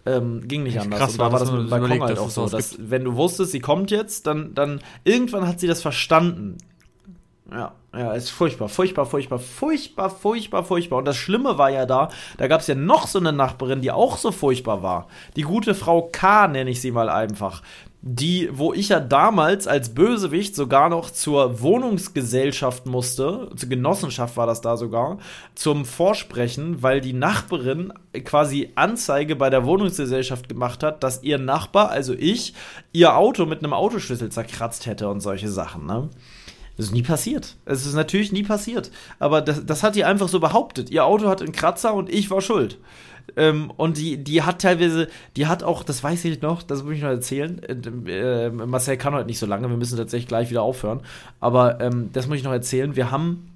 [0.06, 1.00] Ähm, ging nicht anders.
[1.00, 3.16] krass, und da war das, mit dem Balkon halt auch so, es dass wenn du
[3.16, 6.58] wusstest, sie kommt jetzt, dann, dann irgendwann hat sie das verstanden.
[7.50, 10.98] Ja, ja, ist furchtbar, furchtbar, furchtbar, furchtbar, furchtbar, furchtbar.
[11.00, 13.91] Und das Schlimme war ja da, da gab es ja noch so eine Nachbarin, die
[13.91, 15.08] auch so furchtbar war.
[15.38, 17.62] Die gute Frau K, nenne ich sie mal einfach.
[18.02, 24.45] Die, wo ich ja damals als Bösewicht sogar noch zur Wohnungsgesellschaft musste, zur Genossenschaft war
[24.45, 25.18] das da sogar,
[25.56, 27.93] zum Vorsprechen, weil die Nachbarin
[28.26, 32.54] quasi Anzeige bei der Wohnungsgesellschaft gemacht hat, dass ihr Nachbar, also ich,
[32.91, 36.10] ihr Auto mit einem Autoschlüssel zerkratzt hätte und solche Sachen, ne?
[36.78, 37.56] Das ist nie passiert.
[37.66, 38.92] Es ist natürlich nie passiert.
[39.20, 40.92] Aber das, das hat die einfach so behauptet.
[40.92, 42.78] Ihr Auto hat einen Kratzer und ich war schuld.
[43.36, 46.94] Ähm, und die, die hat teilweise, die hat auch, das weiß ich noch, das muss
[46.94, 47.62] ich noch erzählen.
[47.64, 51.02] Äh, äh, Marcel kann heute nicht so lange, wir müssen tatsächlich gleich wieder aufhören.
[51.40, 52.96] Aber ähm, das muss ich noch erzählen.
[52.96, 53.52] Wir haben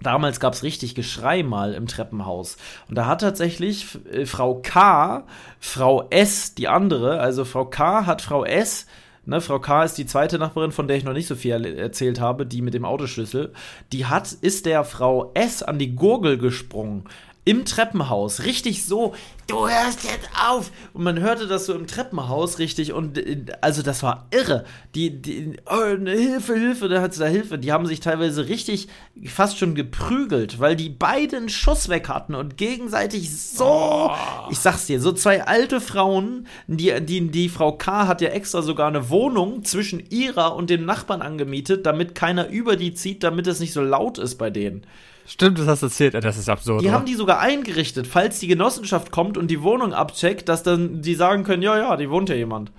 [0.00, 2.56] Damals gab es richtig Geschrei mal im Treppenhaus.
[2.88, 5.24] Und da hat tatsächlich äh, Frau K,
[5.60, 8.86] Frau S, die andere, also Frau K hat Frau S,
[9.26, 11.76] ne, Frau K ist die zweite Nachbarin, von der ich noch nicht so viel er-
[11.78, 13.52] erzählt habe, die mit dem Autoschlüssel,
[13.92, 17.04] die hat, ist der Frau S an die Gurgel gesprungen.
[17.46, 19.14] Im Treppenhaus, richtig so,
[19.46, 20.70] du hörst jetzt auf.
[20.94, 23.20] Und man hörte das so im Treppenhaus richtig und
[23.60, 24.64] also das war irre.
[24.94, 27.58] Die, die, oh, ne, Hilfe, Hilfe, da hat sie da Hilfe.
[27.58, 28.88] Die haben sich teilweise richtig
[29.26, 34.10] fast schon geprügelt, weil die beiden Schuss weg hatten und gegenseitig so,
[34.50, 38.06] ich sag's dir, so zwei alte Frauen, die, die, die Frau K.
[38.06, 42.76] hat ja extra sogar eine Wohnung zwischen ihrer und dem Nachbarn angemietet, damit keiner über
[42.76, 44.86] die zieht, damit es nicht so laut ist bei denen.
[45.26, 46.14] Stimmt, das hast du erzählt.
[46.14, 46.82] Das ist absurd.
[46.82, 46.94] Die oder?
[46.94, 51.14] haben die sogar eingerichtet, falls die Genossenschaft kommt und die Wohnung abcheckt, dass dann die
[51.14, 52.72] sagen können, ja, ja, die wohnt ja jemand.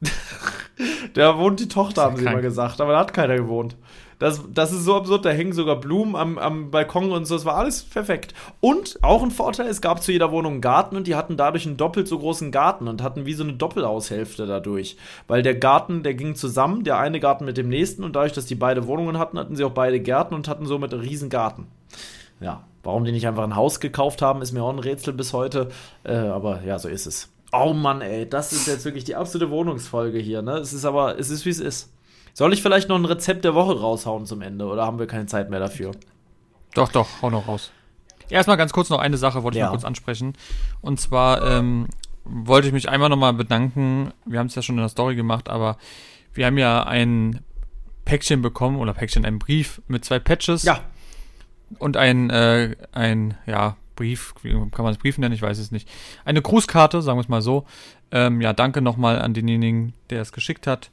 [1.14, 2.36] da wohnt die Tochter, haben sie krank.
[2.36, 3.76] mal gesagt, aber da hat keiner gewohnt.
[4.24, 7.44] Das, das ist so absurd, da hängen sogar Blumen am, am Balkon und so, es
[7.44, 8.32] war alles perfekt.
[8.60, 11.66] Und auch ein Vorteil, es gab zu jeder Wohnung einen Garten und die hatten dadurch
[11.66, 14.96] einen doppelt so großen Garten und hatten wie so eine Doppelhaushälfte dadurch.
[15.28, 18.46] Weil der Garten, der ging zusammen, der eine Garten mit dem nächsten und dadurch, dass
[18.46, 21.66] die beide Wohnungen hatten, hatten sie auch beide Gärten und hatten somit einen riesen Garten.
[22.40, 25.34] Ja, warum die nicht einfach ein Haus gekauft haben, ist mir auch ein Rätsel bis
[25.34, 25.68] heute.
[26.02, 27.28] Äh, aber ja, so ist es.
[27.52, 30.52] Oh Mann, ey, das ist jetzt wirklich die absolute Wohnungsfolge hier, ne?
[30.52, 31.93] Es ist aber, es ist wie es ist.
[32.34, 35.26] Soll ich vielleicht noch ein Rezept der Woche raushauen zum Ende oder haben wir keine
[35.26, 35.92] Zeit mehr dafür?
[36.74, 37.70] Doch, doch, hau noch raus.
[38.28, 39.66] Erstmal ganz kurz noch eine Sache, wollte ich Ja.
[39.66, 40.34] mal kurz ansprechen.
[40.80, 41.86] Und zwar ähm,
[42.24, 44.12] wollte ich mich einmal nochmal bedanken.
[44.26, 45.76] Wir haben es ja schon in der Story gemacht, aber
[46.32, 47.40] wir haben ja ein
[48.04, 50.80] Päckchen bekommen oder Päckchen, einen Brief mit zwei Patches Ja,
[51.78, 55.34] und ein, äh, ein, ja, Brief, wie kann man es Brief nennen?
[55.34, 55.88] Ich weiß es nicht.
[56.24, 57.64] Eine Grußkarte, sagen wir es mal so.
[58.10, 60.90] Ähm, ja, danke nochmal an denjenigen, der es geschickt hat.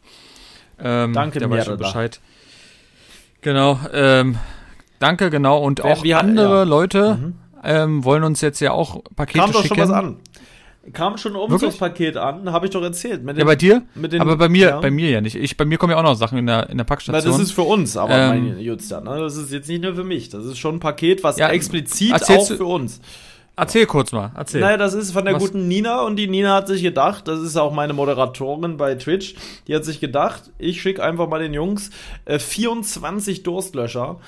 [0.83, 1.77] Ähm, Danke, der weiß schon.
[1.77, 2.19] Bescheid.
[3.41, 4.37] Genau, ähm,
[4.99, 5.59] danke, genau.
[5.63, 6.63] Und Wer- auch andere ja.
[6.63, 7.33] Leute Mhm.
[7.63, 9.75] ähm, wollen uns jetzt ja auch Pakete kam doch schicken.
[9.75, 10.17] schon was an.
[10.93, 11.41] Kam schon ein?
[11.41, 13.23] Umzugspaket an, habe ich doch erzählt.
[13.23, 13.83] Mit Ja, den- bei dir?
[13.93, 14.79] den- aber bei mir, ja.
[14.79, 15.35] bei mir ja nicht.
[15.35, 17.31] Ich, bei mir kommen ja auch noch Sachen in der, in der Na, Packstation.
[17.33, 19.19] das ist für uns, aber Ähm, mein Jutster, ne?
[19.19, 20.29] Das ist jetzt nicht nur für mich.
[20.29, 22.99] Das ist schon ein Paket, was Ja, explizit auch du- für uns.
[23.55, 24.61] Erzähl kurz mal, erzähl.
[24.61, 25.43] Naja, das ist von der Was?
[25.43, 29.35] guten Nina und die Nina hat sich gedacht, das ist auch meine Moderatorin bei Twitch,
[29.67, 31.89] die hat sich gedacht, ich schicke einfach mal den Jungs
[32.25, 34.19] äh, 24 Durstlöscher.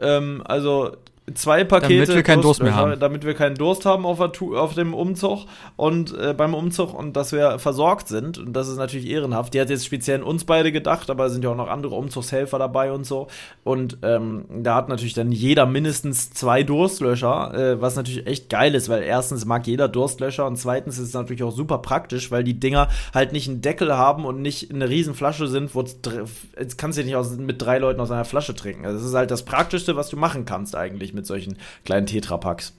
[0.00, 0.96] Ähm, also
[1.34, 1.94] zwei Pakete.
[1.94, 2.98] Damit wir keinen Durst mehr haben.
[2.98, 5.46] Damit wir keinen Durst haben auf, der, auf dem Umzug
[5.76, 8.38] und äh, beim Umzug und dass wir versorgt sind.
[8.38, 9.54] Und das ist natürlich ehrenhaft.
[9.54, 11.94] Die hat jetzt speziell an uns beide gedacht, aber es sind ja auch noch andere
[11.94, 13.28] Umzugshelfer dabei und so.
[13.62, 18.74] Und ähm, da hat natürlich dann jeder mindestens zwei Durstlöscher, äh, was natürlich echt geil
[18.74, 22.42] ist, weil erstens mag jeder Durstlöscher und zweitens ist es natürlich auch super praktisch, weil
[22.42, 26.78] die Dinger halt nicht einen Deckel haben und nicht eine riesen Flasche sind, wo jetzt
[26.78, 28.86] kannst du ja nicht aus, mit drei Leuten aus einer Flasche trinken.
[28.86, 32.74] Also das ist halt das Praktischste, was du machen kannst eigentlich mit solchen kleinen Tetrapacks.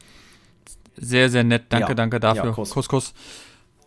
[0.95, 1.63] Sehr, sehr nett.
[1.69, 1.95] Danke, ja.
[1.95, 2.45] danke dafür.
[2.45, 2.71] Ja, Kuss.
[2.71, 3.13] Kuss, Kuss.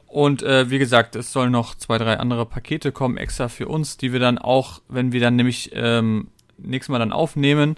[0.06, 3.96] Und äh, wie gesagt, es sollen noch zwei, drei andere Pakete kommen, extra für uns,
[3.96, 6.28] die wir dann auch, wenn wir dann nämlich ähm,
[6.58, 7.76] nächstes Mal dann aufnehmen,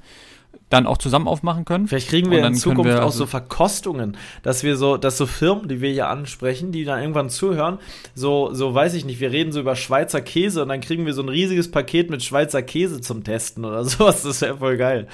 [0.69, 1.89] dann auch zusammen aufmachen können.
[1.89, 5.69] Vielleicht kriegen wir in Zukunft wir auch so Verkostungen, dass wir so, dass so Firmen,
[5.69, 7.79] die wir hier ansprechen, die dann irgendwann zuhören,
[8.15, 11.15] so, so weiß ich nicht, wir reden so über Schweizer Käse und dann kriegen wir
[11.15, 14.23] so ein riesiges Paket mit Schweizer Käse zum Testen oder sowas.
[14.23, 15.09] Das wäre voll geil.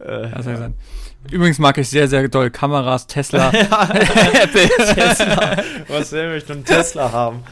[0.00, 0.70] Äh, ja.
[1.30, 4.68] Übrigens mag ich sehr, sehr doll Kameras, Tesla, Apple.
[4.94, 5.56] Tesla.
[5.88, 7.42] Was will ich denn Tesla haben?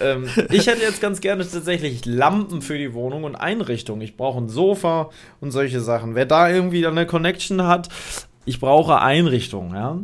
[0.00, 4.00] ähm, ich hätte jetzt ganz gerne tatsächlich Lampen für die Wohnung und Einrichtung.
[4.00, 6.14] Ich brauche ein Sofa und solche Sachen.
[6.14, 7.88] Wer da irgendwie eine Connection hat,
[8.44, 9.98] ich brauche Einrichtung, ja.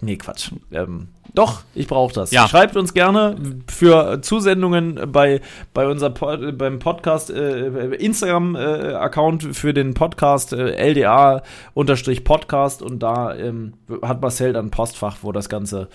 [0.00, 0.52] Nee, Quatsch.
[0.70, 2.30] Ähm, doch, ich brauche das.
[2.30, 2.48] Ja.
[2.48, 3.36] Schreibt uns gerne
[3.66, 5.40] für Zusendungen bei,
[5.72, 13.34] bei unser Pod, beim Podcast äh, Instagram-Account äh, für den Podcast äh, LDA-Podcast und da
[13.34, 15.88] ähm, hat Marcel dann ein Postfach, wo das Ganze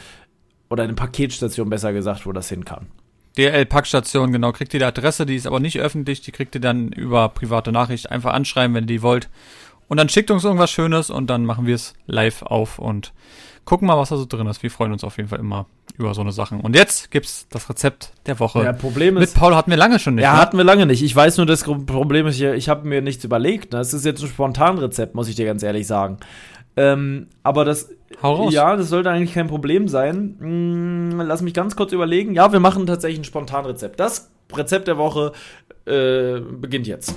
[0.70, 2.88] oder eine Paketstation besser gesagt, wo das hin kann.
[3.38, 6.89] DL-Packstation, genau, kriegt ihr die Adresse, die ist aber nicht öffentlich, die kriegt ihr dann
[6.89, 9.30] über private Nachricht einfach anschreiben, wenn ihr die wollt.
[9.88, 13.13] Und dann schickt uns irgendwas Schönes und dann machen wir es live auf und
[13.65, 14.63] gucken mal, was da so drin ist.
[14.63, 15.65] Wir freuen uns auf jeden Fall immer
[15.97, 16.59] über so eine Sachen.
[16.61, 18.63] Und jetzt gibt's das Rezept der Woche.
[18.63, 20.23] Ja, Problem ist, Mit Paul hatten wir lange schon nicht.
[20.23, 20.39] Ja, ne?
[20.39, 21.03] hatten wir lange nicht.
[21.03, 23.73] Ich weiß nur, das Problem ist, ich, ich habe mir nichts überlegt.
[23.73, 23.79] Ne?
[23.79, 26.17] Das ist jetzt ein Spontanrezept, muss ich dir ganz ehrlich sagen.
[26.77, 27.89] Ähm, aber das,
[28.21, 28.53] Hau raus.
[28.53, 30.36] ja, das sollte eigentlich kein Problem sein.
[30.39, 32.33] Hm, lass mich ganz kurz überlegen.
[32.33, 33.99] Ja, wir machen tatsächlich ein Spontanrezept.
[33.99, 35.31] Das Rezept der Woche
[35.86, 37.15] äh, beginnt jetzt.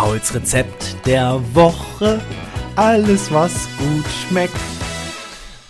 [0.00, 2.22] Pauls Rezept der Woche.
[2.74, 4.56] Alles, was gut schmeckt.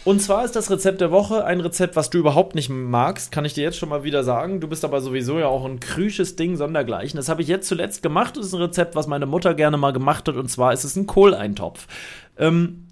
[0.05, 3.45] Und zwar ist das Rezept der Woche ein Rezept, was du überhaupt nicht magst, kann
[3.45, 4.61] ich dir jetzt schon mal wieder sagen.
[4.61, 7.17] Du bist aber sowieso ja auch ein krüsches Ding sondergleichen.
[7.17, 8.37] Das habe ich jetzt zuletzt gemacht.
[8.37, 10.37] Das ist ein Rezept, was meine Mutter gerne mal gemacht hat.
[10.37, 11.89] Und zwar ist es ein Kohleintopf.
[12.39, 12.87] Ähm,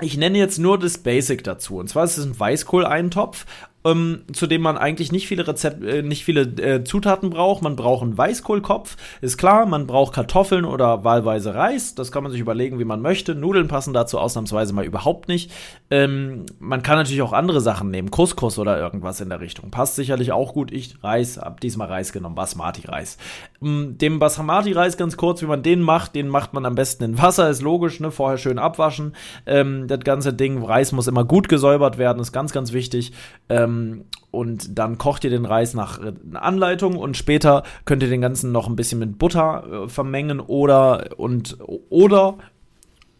[0.00, 1.78] ich nenne jetzt nur das Basic dazu.
[1.78, 3.46] Und zwar ist es ein Weißkohleintopf,
[3.84, 7.62] ähm, zu dem man eigentlich nicht viele Rezept, äh, nicht viele äh, Zutaten braucht.
[7.62, 9.66] Man braucht einen Weißkohlkopf, ist klar.
[9.66, 11.94] Man braucht Kartoffeln oder wahlweise Reis.
[11.94, 13.34] Das kann man sich überlegen, wie man möchte.
[13.34, 15.50] Nudeln passen dazu ausnahmsweise mal überhaupt nicht.
[15.90, 19.70] Ähm, man kann natürlich auch andere Sachen nehmen, Couscous oder irgendwas in der Richtung.
[19.70, 20.72] Passt sicherlich auch gut.
[20.72, 23.18] Ich Reis, hab diesmal Reis genommen, Basmati-Reis.
[23.62, 27.18] Ähm, dem Basmati-Reis ganz kurz, wie man den macht, den macht man am besten in
[27.20, 28.00] Wasser, ist logisch.
[28.00, 28.10] Ne?
[28.10, 29.14] Vorher schön abwaschen.
[29.46, 33.12] Ähm, das ganze Ding, Reis muss immer gut gesäubert werden, ist ganz, ganz wichtig.
[33.48, 38.20] Ähm, und dann kocht ihr den Reis nach äh, Anleitung und später könnt ihr den
[38.20, 41.56] ganzen noch ein bisschen mit Butter äh, vermengen oder und
[41.88, 42.38] oder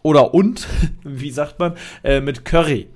[0.03, 0.69] oder und,
[1.03, 2.89] wie sagt man, äh, mit Curry.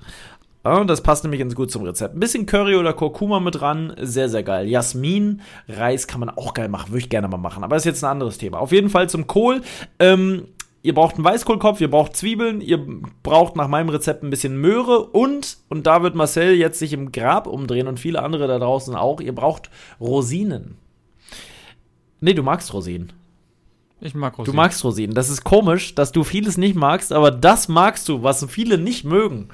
[0.65, 2.15] Ja, das passt nämlich ganz gut zum Rezept.
[2.15, 4.67] Ein bisschen Curry oder Kurkuma mit dran, sehr, sehr geil.
[4.67, 8.03] Jasmin, Reis kann man auch geil machen, würde ich gerne mal machen, aber ist jetzt
[8.03, 8.59] ein anderes Thema.
[8.59, 9.61] Auf jeden Fall zum Kohl.
[9.99, 10.49] Ähm,
[10.81, 12.85] ihr braucht einen Weißkohlkopf, ihr braucht Zwiebeln, ihr
[13.23, 17.13] braucht nach meinem Rezept ein bisschen Möhre und, und da wird Marcel jetzt sich im
[17.13, 19.69] Grab umdrehen und viele andere da draußen auch, ihr braucht
[20.01, 20.75] Rosinen.
[22.19, 23.13] Nee, du magst Rosinen.
[24.01, 24.51] Ich mag Rosinen.
[24.51, 25.15] Du magst Rosinen.
[25.15, 29.05] Das ist komisch, dass du vieles nicht magst, aber das magst du, was viele nicht
[29.05, 29.49] mögen.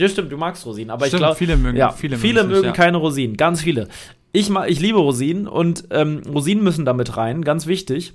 [0.00, 2.66] Ja, stimmt, du magst Rosinen, aber stimmt, ich glaube, viele mögen, ja, viele, viele mögen
[2.68, 3.88] nicht, keine Rosinen, ganz viele.
[4.32, 8.14] Ich, ich liebe Rosinen und ähm, Rosinen müssen damit rein, ganz wichtig.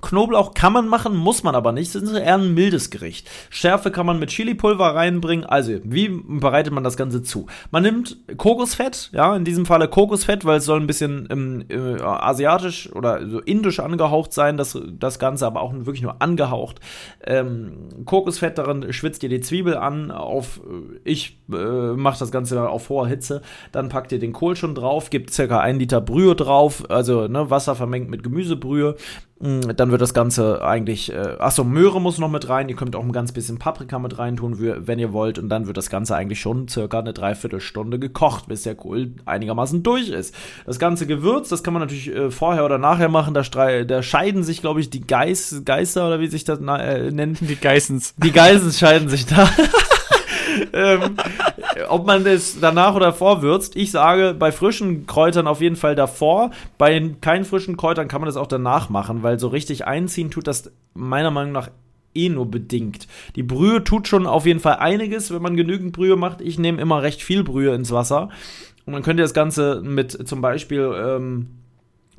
[0.00, 1.94] Knoblauch kann man machen, muss man aber nicht.
[1.94, 3.28] Das ist eher ein mildes Gericht.
[3.50, 5.44] Schärfe kann man mit Chilipulver reinbringen.
[5.44, 7.46] Also, wie bereitet man das Ganze zu?
[7.70, 12.02] Man nimmt Kokosfett, ja, in diesem Falle Kokosfett, weil es soll ein bisschen ähm, äh,
[12.02, 16.80] asiatisch oder so indisch angehaucht sein, das, das Ganze, aber auch wirklich nur angehaucht.
[17.24, 22.68] Ähm, Kokosfett, darin schwitzt ihr die Zwiebel an, auf, äh, ich äh, mache das Ganze
[22.68, 23.42] auf hoher Hitze,
[23.72, 27.50] dann packt ihr den Kohl schon drauf, gibt circa ein Liter Brühe drauf, also ne,
[27.50, 28.96] Wasser vermengt mit Gemüsebrühe,
[29.42, 32.68] dann wird das Ganze eigentlich, äh, achso, Möhre muss noch mit rein.
[32.68, 35.38] Ihr könnt auch ein ganz bisschen Paprika mit rein tun, wenn ihr wollt.
[35.38, 39.82] Und dann wird das Ganze eigentlich schon circa eine Dreiviertelstunde gekocht, bis der Kohl einigermaßen
[39.82, 40.34] durch ist.
[40.66, 43.32] Das ganze Gewürz, das kann man natürlich äh, vorher oder nachher machen.
[43.32, 43.42] Da,
[43.84, 47.40] da scheiden sich, glaube ich, die Geis, Geister oder wie sich das äh, nennt.
[47.40, 48.14] Die Geissens.
[48.18, 49.48] Die Geissens scheiden sich da.
[50.72, 51.16] ähm,
[51.88, 53.76] ob man das danach oder davor würzt.
[53.76, 56.50] Ich sage, bei frischen Kräutern auf jeden Fall davor.
[56.78, 60.46] Bei keinen frischen Kräutern kann man das auch danach machen, weil so richtig einziehen tut
[60.46, 61.70] das meiner Meinung nach
[62.14, 63.06] eh nur bedingt.
[63.36, 66.40] Die Brühe tut schon auf jeden Fall einiges, wenn man genügend Brühe macht.
[66.40, 68.30] Ich nehme immer recht viel Brühe ins Wasser.
[68.86, 71.48] Und dann könnt ihr das Ganze mit zum Beispiel ähm,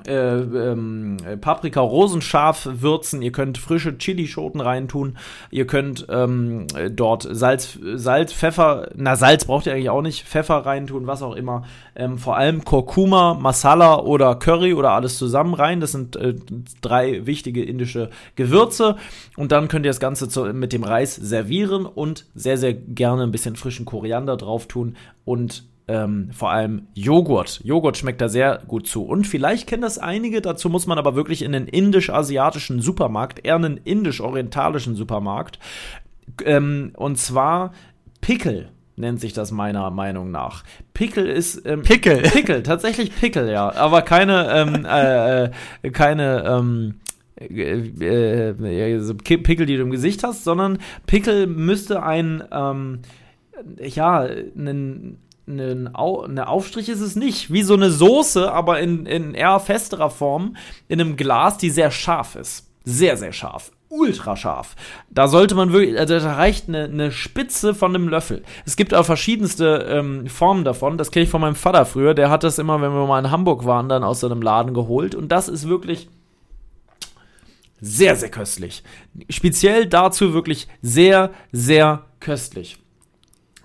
[0.07, 5.17] äh, ähm, Paprika rosenscharf würzen, ihr könnt frische Chilischoten reintun,
[5.49, 10.57] ihr könnt ähm, dort Salz, Salz, Pfeffer, na Salz braucht ihr eigentlich auch nicht, Pfeffer
[10.65, 11.63] reintun, was auch immer.
[11.95, 15.79] Ähm, vor allem Kurkuma, Masala oder Curry oder alles zusammen rein.
[15.79, 16.35] Das sind äh,
[16.81, 18.95] drei wichtige indische Gewürze.
[19.35, 23.23] Und dann könnt ihr das Ganze zu, mit dem Reis servieren und sehr, sehr gerne
[23.23, 24.95] ein bisschen frischen Koriander drauf tun
[25.25, 27.61] und ähm, vor allem Joghurt.
[27.63, 29.03] Joghurt schmeckt da sehr gut zu.
[29.03, 33.55] Und vielleicht kennen das einige, dazu muss man aber wirklich in den indisch-asiatischen Supermarkt, eher
[33.55, 35.59] einen indisch-orientalischen Supermarkt.
[36.45, 37.73] Ähm, und zwar
[38.21, 40.63] Pickel nennt sich das meiner Meinung nach.
[40.93, 42.21] Pickel ist ähm, Pickel.
[42.21, 46.95] Pickel, tatsächlich Pickel, ja, aber keine ähm, äh, äh, keine ähm,
[47.37, 50.77] äh, äh, Pickel, die du im Gesicht hast, sondern
[51.07, 52.99] Pickel müsste ein ähm,
[53.79, 55.17] ja, einen
[55.59, 57.51] eine, eine Aufstrich ist es nicht.
[57.51, 60.55] Wie so eine Soße, aber in, in eher festerer Form,
[60.87, 62.69] in einem Glas, die sehr scharf ist.
[62.83, 63.71] Sehr, sehr scharf.
[63.89, 64.75] Ultra scharf.
[65.09, 68.41] Da sollte man wirklich, also da reicht eine, eine Spitze von einem Löffel.
[68.65, 70.97] Es gibt auch verschiedenste ähm, Formen davon.
[70.97, 72.13] Das kenne ich von meinem Vater früher.
[72.13, 74.73] Der hat das immer, wenn wir mal in Hamburg waren, dann aus so einem Laden
[74.73, 75.13] geholt.
[75.13, 76.07] Und das ist wirklich
[77.81, 78.83] sehr, sehr köstlich.
[79.29, 82.77] Speziell dazu wirklich sehr, sehr köstlich.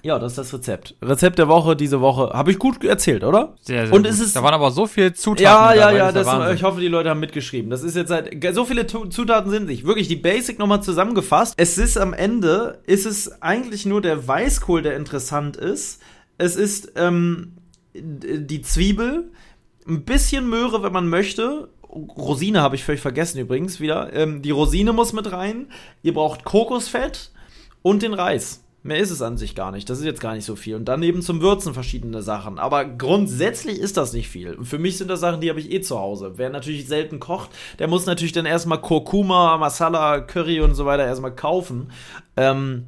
[0.06, 0.94] Ja, das ist das Rezept.
[1.02, 2.30] Rezept der Woche diese Woche.
[2.32, 3.56] Habe ich gut erzählt, oder?
[3.60, 4.12] Sehr, sehr Und gut.
[4.12, 5.42] ist es da waren aber so viele Zutaten.
[5.42, 7.70] ja, ja, dabei, ja, das das, ich hoffe, die Leute haben mitgeschrieben.
[7.70, 9.84] Das ist jetzt halt, so viele Zutaten sind nicht.
[9.84, 11.54] Wirklich die Basic nochmal zusammengefasst.
[11.56, 16.00] Es ist am Ende, ist es eigentlich nur der Weißkohl, der interessant ist.
[16.38, 17.56] Es ist ähm,
[17.94, 19.32] die Zwiebel,
[19.88, 21.68] ein bisschen Möhre, wenn man möchte.
[21.90, 24.12] Rosine habe ich völlig vergessen übrigens wieder.
[24.12, 25.66] Ähm, die Rosine muss mit rein.
[26.04, 27.32] Ihr braucht Kokosfett
[27.82, 28.62] und den Reis.
[28.86, 29.90] Mehr ist es an sich gar nicht.
[29.90, 30.76] Das ist jetzt gar nicht so viel.
[30.76, 32.60] Und dann eben zum Würzen verschiedene Sachen.
[32.60, 34.54] Aber grundsätzlich ist das nicht viel.
[34.54, 36.34] Und für mich sind das Sachen, die habe ich eh zu Hause.
[36.36, 41.04] Wer natürlich selten kocht, der muss natürlich dann erstmal Kurkuma, Masala, Curry und so weiter
[41.04, 41.90] erstmal kaufen.
[42.36, 42.84] Ähm,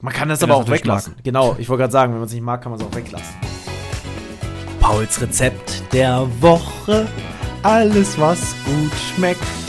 [0.00, 1.14] man kann das Wenn aber das auch weglassen.
[1.22, 3.36] Genau, ich wollte gerade sagen, wenn man es nicht mag, kann man es auch weglassen.
[4.80, 7.06] Pauls Rezept der Woche.
[7.62, 9.65] Alles, was gut schmeckt.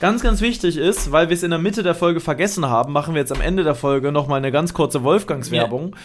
[0.00, 3.14] Ganz, ganz wichtig ist, weil wir es in der Mitte der Folge vergessen haben, machen
[3.14, 5.96] wir jetzt am Ende der Folge nochmal eine ganz kurze Wolfgangs-Werbung.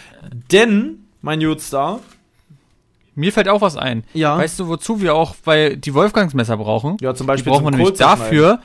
[0.50, 2.00] Denn, mein Jutstar,
[3.14, 4.02] Mir fällt auch was ein.
[4.12, 4.36] Ja.
[4.36, 6.96] Weißt du, wozu wir auch bei die Wolfgangsmesser brauchen?
[7.00, 8.60] ja, zum Die Beispiel brauchen wir nämlich dafür.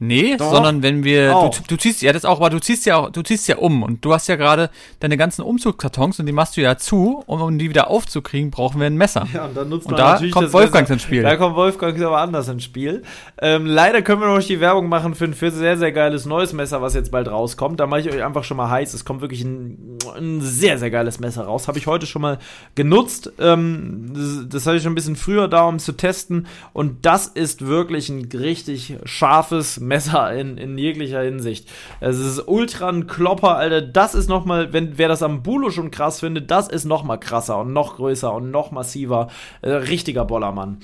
[0.00, 0.50] Nee, Doch.
[0.52, 1.30] sondern wenn wir.
[1.30, 3.82] Du, du ziehst ja das auch, aber du ziehst ja auch, du ziehst ja um
[3.82, 4.70] und du hast ja gerade
[5.00, 8.80] deine ganzen Umzugskartons und die machst du ja zu und um die wieder aufzukriegen, brauchen
[8.80, 9.26] wir ein Messer.
[9.32, 10.90] Ja, und dann nutzt Und man da natürlich kommt Messer.
[10.90, 11.22] ins Spiel.
[11.22, 13.02] Da kommt Wolfgangs aber anders ins Spiel.
[13.40, 16.26] Ähm, leider können wir noch nicht die Werbung machen für ein für sehr, sehr geiles
[16.26, 17.80] neues Messer, was jetzt bald rauskommt.
[17.80, 18.94] Da mache ich euch einfach schon mal heiß.
[18.94, 21.68] Es kommt wirklich ein, ein sehr, sehr geiles Messer raus.
[21.68, 22.38] Habe ich heute schon mal
[22.74, 23.32] genutzt.
[23.38, 26.46] Ähm, das das hatte ich schon ein bisschen früher da, um es zu testen.
[26.72, 31.68] Und das ist wirklich ein richtig scharfes Messer in, in jeglicher Hinsicht.
[32.00, 33.80] Es ist ultra ein Klopper, Alter.
[33.80, 37.02] Das ist noch mal, wenn wer das am Bulo schon krass findet, das ist noch
[37.02, 39.28] mal krasser und noch größer und noch massiver.
[39.62, 40.78] Äh, richtiger Bollermann.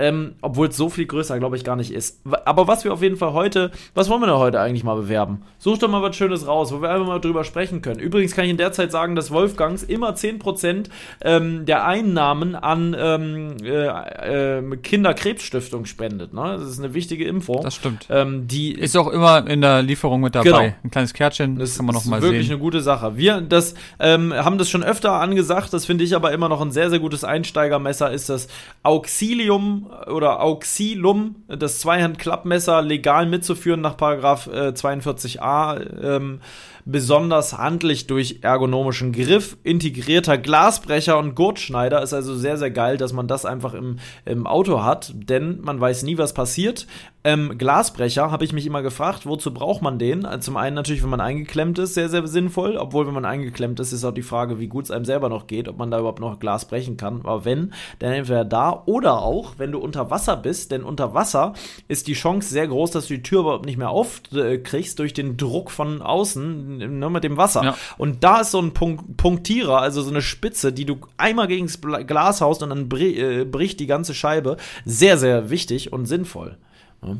[0.00, 2.20] Ähm, Obwohl es so viel größer, glaube ich, gar nicht ist.
[2.46, 5.42] Aber was wir auf jeden Fall heute, was wollen wir denn heute eigentlich mal bewerben?
[5.58, 8.00] Such doch mal was Schönes raus, wo wir einfach mal drüber sprechen können.
[8.00, 10.86] Übrigens kann ich in der Zeit sagen, dass Wolfgangs immer 10%
[11.20, 16.32] ähm, der Einnahmen an ähm, äh, äh, Kinderkrebsstiftung spendet.
[16.32, 16.56] Ne?
[16.58, 17.60] Das ist eine wichtige Info.
[17.62, 18.06] Das stimmt.
[18.08, 20.44] ähm, die Ist auch immer in der Lieferung mit dabei.
[20.48, 20.74] Genau.
[20.82, 22.54] Ein kleines Kärtchen, das kann man noch ist mal wirklich sehen.
[22.54, 23.16] eine gute Sache.
[23.18, 26.70] Wir das, ähm, haben das schon öfter angesagt, das finde ich aber immer noch ein
[26.70, 28.48] sehr, sehr gutes Einsteigermesser, ist das
[28.82, 36.02] Auxilium oder Auxilum, das Zweihand-Klappmesser, legal mitzuführen nach Paragraph äh, 42a.
[36.02, 36.40] Ähm,
[36.84, 43.12] besonders handlich durch ergonomischen Griff, integrierter Glasbrecher und Gurtschneider ist also sehr, sehr geil, dass
[43.12, 46.86] man das einfach im, im Auto hat, denn man weiß nie, was passiert.
[47.22, 50.24] Ähm, Glasbrecher habe ich mich immer gefragt, wozu braucht man den?
[50.24, 53.78] Äh, Zum einen natürlich, wenn man eingeklemmt ist, sehr, sehr sinnvoll, obwohl wenn man eingeklemmt
[53.78, 55.98] ist, ist auch die Frage, wie gut es einem selber noch geht, ob man da
[55.98, 57.20] überhaupt noch Glas brechen kann.
[57.24, 61.52] Aber wenn, dann entweder da oder auch, wenn du unter Wasser bist, denn unter Wasser
[61.88, 65.36] ist die Chance sehr groß, dass du die Tür überhaupt nicht mehr aufkriegst durch den
[65.36, 67.62] Druck von außen ne, mit dem Wasser.
[67.62, 67.76] Ja.
[67.98, 71.66] Und da ist so ein Punkt, Punktierer, also so eine Spitze, die du einmal gegen
[71.66, 74.56] das Glas haust und dann äh, bricht die ganze Scheibe.
[74.86, 76.56] Sehr, sehr wichtig und sinnvoll.
[77.02, 77.16] Ja.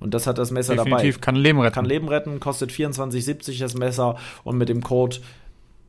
[0.00, 1.24] Und das hat das Messer Definitiv, dabei.
[1.24, 1.74] kann Leben retten.
[1.74, 5.18] Kann Leben retten, kostet 24,70 das Messer und mit dem Code,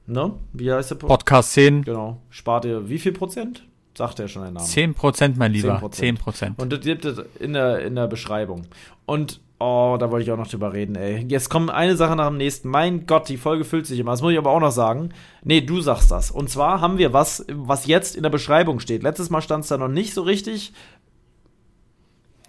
[0.06, 0.34] ne?
[0.54, 0.96] Wie heißt der?
[0.96, 1.84] Podcast 10.
[1.84, 2.20] Genau.
[2.30, 3.66] Spart ihr wie viel Prozent?
[3.98, 4.66] Sagt ja schon der Name.
[4.66, 5.78] 10%, mein Lieber.
[5.78, 6.20] 10%.
[6.20, 6.52] 10%.
[6.58, 8.64] Und das gibt es in der, in der Beschreibung.
[9.06, 11.26] Und Oh, da wollte ich auch noch drüber reden, ey.
[11.30, 12.68] Jetzt kommt eine Sache nach dem nächsten.
[12.68, 14.12] Mein Gott, die Folge füllt sich immer.
[14.12, 15.14] Das muss ich aber auch noch sagen.
[15.42, 16.32] Nee, du sagst das.
[16.32, 19.04] Und zwar haben wir was, was jetzt in der Beschreibung steht.
[19.04, 20.74] Letztes Mal stand es da noch nicht so richtig.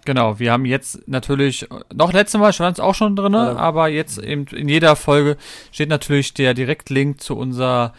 [0.05, 3.55] Genau, wir haben jetzt natürlich, noch letztes Mal stand es auch schon drin, Ja.
[3.55, 5.35] aber jetzt eben in jeder Folge
[5.71, 7.93] steht natürlich der Direktlink zu unserer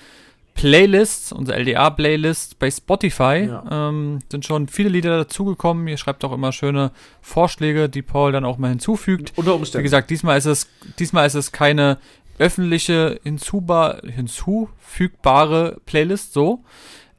[0.55, 3.47] Playlist, unserer LDA-Playlist bei Spotify.
[3.49, 3.65] Ja.
[3.89, 5.87] Ähm, sind schon viele Lieder dazugekommen.
[5.87, 9.33] Ihr schreibt auch immer schöne Vorschläge, die Paul dann auch mal hinzufügt.
[9.37, 9.83] Unter Wie Umständen.
[9.83, 10.67] gesagt, diesmal ist es,
[10.99, 11.99] diesmal ist es keine
[12.39, 16.61] öffentliche hinzuba hinzufügbare Playlist, so,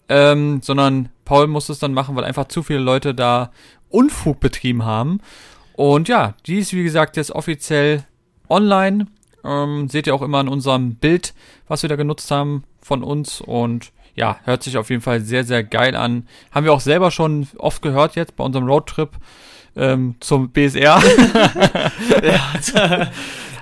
[0.10, 3.52] ähm, sondern Paul muss es dann machen, weil einfach zu viele Leute da
[3.90, 5.20] Unfug betrieben haben.
[5.74, 8.04] Und ja, die ist wie gesagt jetzt offiziell
[8.50, 9.08] online.
[9.44, 11.34] Ähm, seht ihr auch immer in unserem Bild,
[11.68, 15.44] was wir da genutzt haben von uns und ja, hört sich auf jeden Fall sehr,
[15.44, 16.28] sehr geil an.
[16.52, 19.12] Haben wir auch selber schon oft gehört jetzt bei unserem Roadtrip
[19.78, 21.02] ähm, zum BSR.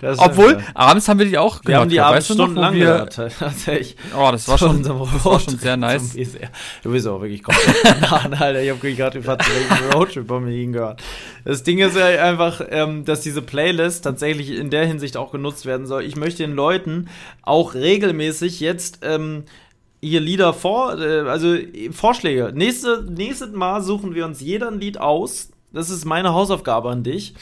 [0.01, 3.13] Das- Obwohl, abends haben wir die auch wir haben die gehört, abends stundenlang gehört.
[3.39, 3.95] Tatsächlich.
[4.15, 6.15] Oh, das war schon, das war schon sehr nice.
[6.83, 8.61] Du bist auch wirklich komplett Alter.
[8.61, 11.01] Ich habe gerade den Roadtrip bei mir hingehört.
[11.43, 15.65] Das Ding ist ja einfach, ähm, dass diese Playlist tatsächlich in der Hinsicht auch genutzt
[15.65, 16.03] werden soll.
[16.03, 17.07] Ich möchte den Leuten
[17.41, 19.43] auch regelmäßig jetzt ähm,
[20.01, 22.51] hier Lieder vor, äh, also äh, Vorschläge.
[22.53, 25.49] Nächste, nächstes Mal suchen wir uns jeder ein Lied aus.
[25.75, 27.35] Das ist meine Hausaufgabe an dich.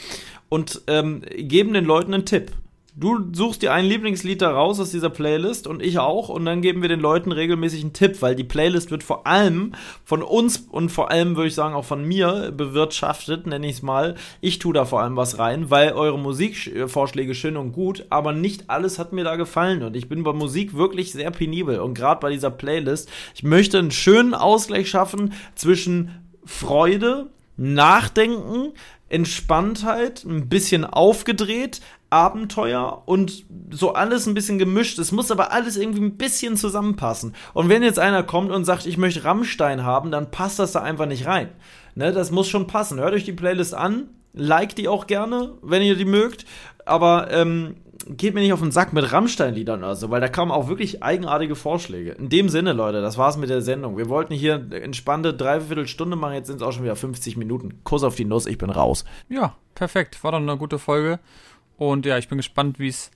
[0.48, 2.52] Und ähm, geben den Leuten einen Tipp.
[2.96, 6.62] Du suchst dir ein Lieblingslied da raus aus dieser Playlist und ich auch und dann
[6.62, 9.72] geben wir den Leuten regelmäßig einen Tipp, weil die Playlist wird vor allem
[10.04, 13.82] von uns und vor allem würde ich sagen auch von mir bewirtschaftet, nenne ich es
[13.82, 14.14] mal.
[14.40, 18.70] Ich tue da vor allem was rein, weil eure Musikvorschläge schön und gut, aber nicht
[18.70, 22.20] alles hat mir da gefallen und ich bin bei Musik wirklich sehr penibel und gerade
[22.20, 26.12] bei dieser Playlist, ich möchte einen schönen Ausgleich schaffen zwischen
[26.44, 27.26] Freude,
[27.56, 28.72] Nachdenken,
[29.08, 31.80] Entspanntheit, ein bisschen aufgedreht,
[32.10, 34.98] Abenteuer und so alles ein bisschen gemischt.
[34.98, 37.34] Es muss aber alles irgendwie ein bisschen zusammenpassen.
[37.52, 40.80] Und wenn jetzt einer kommt und sagt, ich möchte Rammstein haben, dann passt das da
[40.80, 41.48] einfach nicht rein.
[41.96, 42.98] Ne, das muss schon passen.
[43.00, 46.44] Hört euch die Playlist an, liked die auch gerne, wenn ihr die mögt.
[46.84, 47.76] Aber ähm,
[48.06, 51.02] geht mir nicht auf den Sack mit Rammstein-Liedern oder so, weil da kamen auch wirklich
[51.02, 52.12] eigenartige Vorschläge.
[52.12, 53.96] In dem Sinne, Leute, das war's mit der Sendung.
[53.96, 57.80] Wir wollten hier entspannte Dreiviertelstunde machen, jetzt sind es auch schon wieder 50 Minuten.
[57.84, 59.04] Kuss auf die Nuss, ich bin raus.
[59.28, 60.22] Ja, perfekt.
[60.22, 61.18] War doch eine gute Folge.
[61.76, 63.10] Und ja, ich bin gespannt, wie es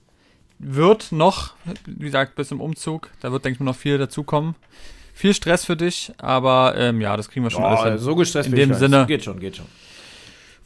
[0.57, 1.53] wird noch.
[1.85, 3.09] Wie gesagt, bis zum Umzug.
[3.21, 4.55] Da wird, denke ich mal, noch viel dazukommen.
[5.13, 7.97] Viel Stress für dich, aber ähm, ja, das kriegen wir schon alles hin.
[7.97, 8.73] so gestresst In dem.
[8.73, 9.65] Sinne- Geht schon, geht schon.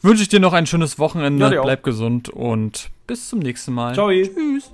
[0.00, 1.52] Wünsche ich dir noch ein schönes Wochenende.
[1.54, 1.62] Ja.
[1.62, 3.94] Bleib gesund und bis zum nächsten Mal.
[3.94, 4.10] Ciao.
[4.10, 4.70] Tschüss.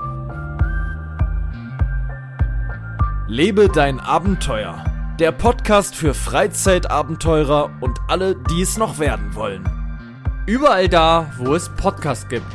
[3.29, 4.85] Lebe dein Abenteuer.
[5.19, 9.69] Der Podcast für Freizeitabenteurer und alle, die es noch werden wollen.
[10.47, 12.47] Überall da, wo es Podcasts gibt.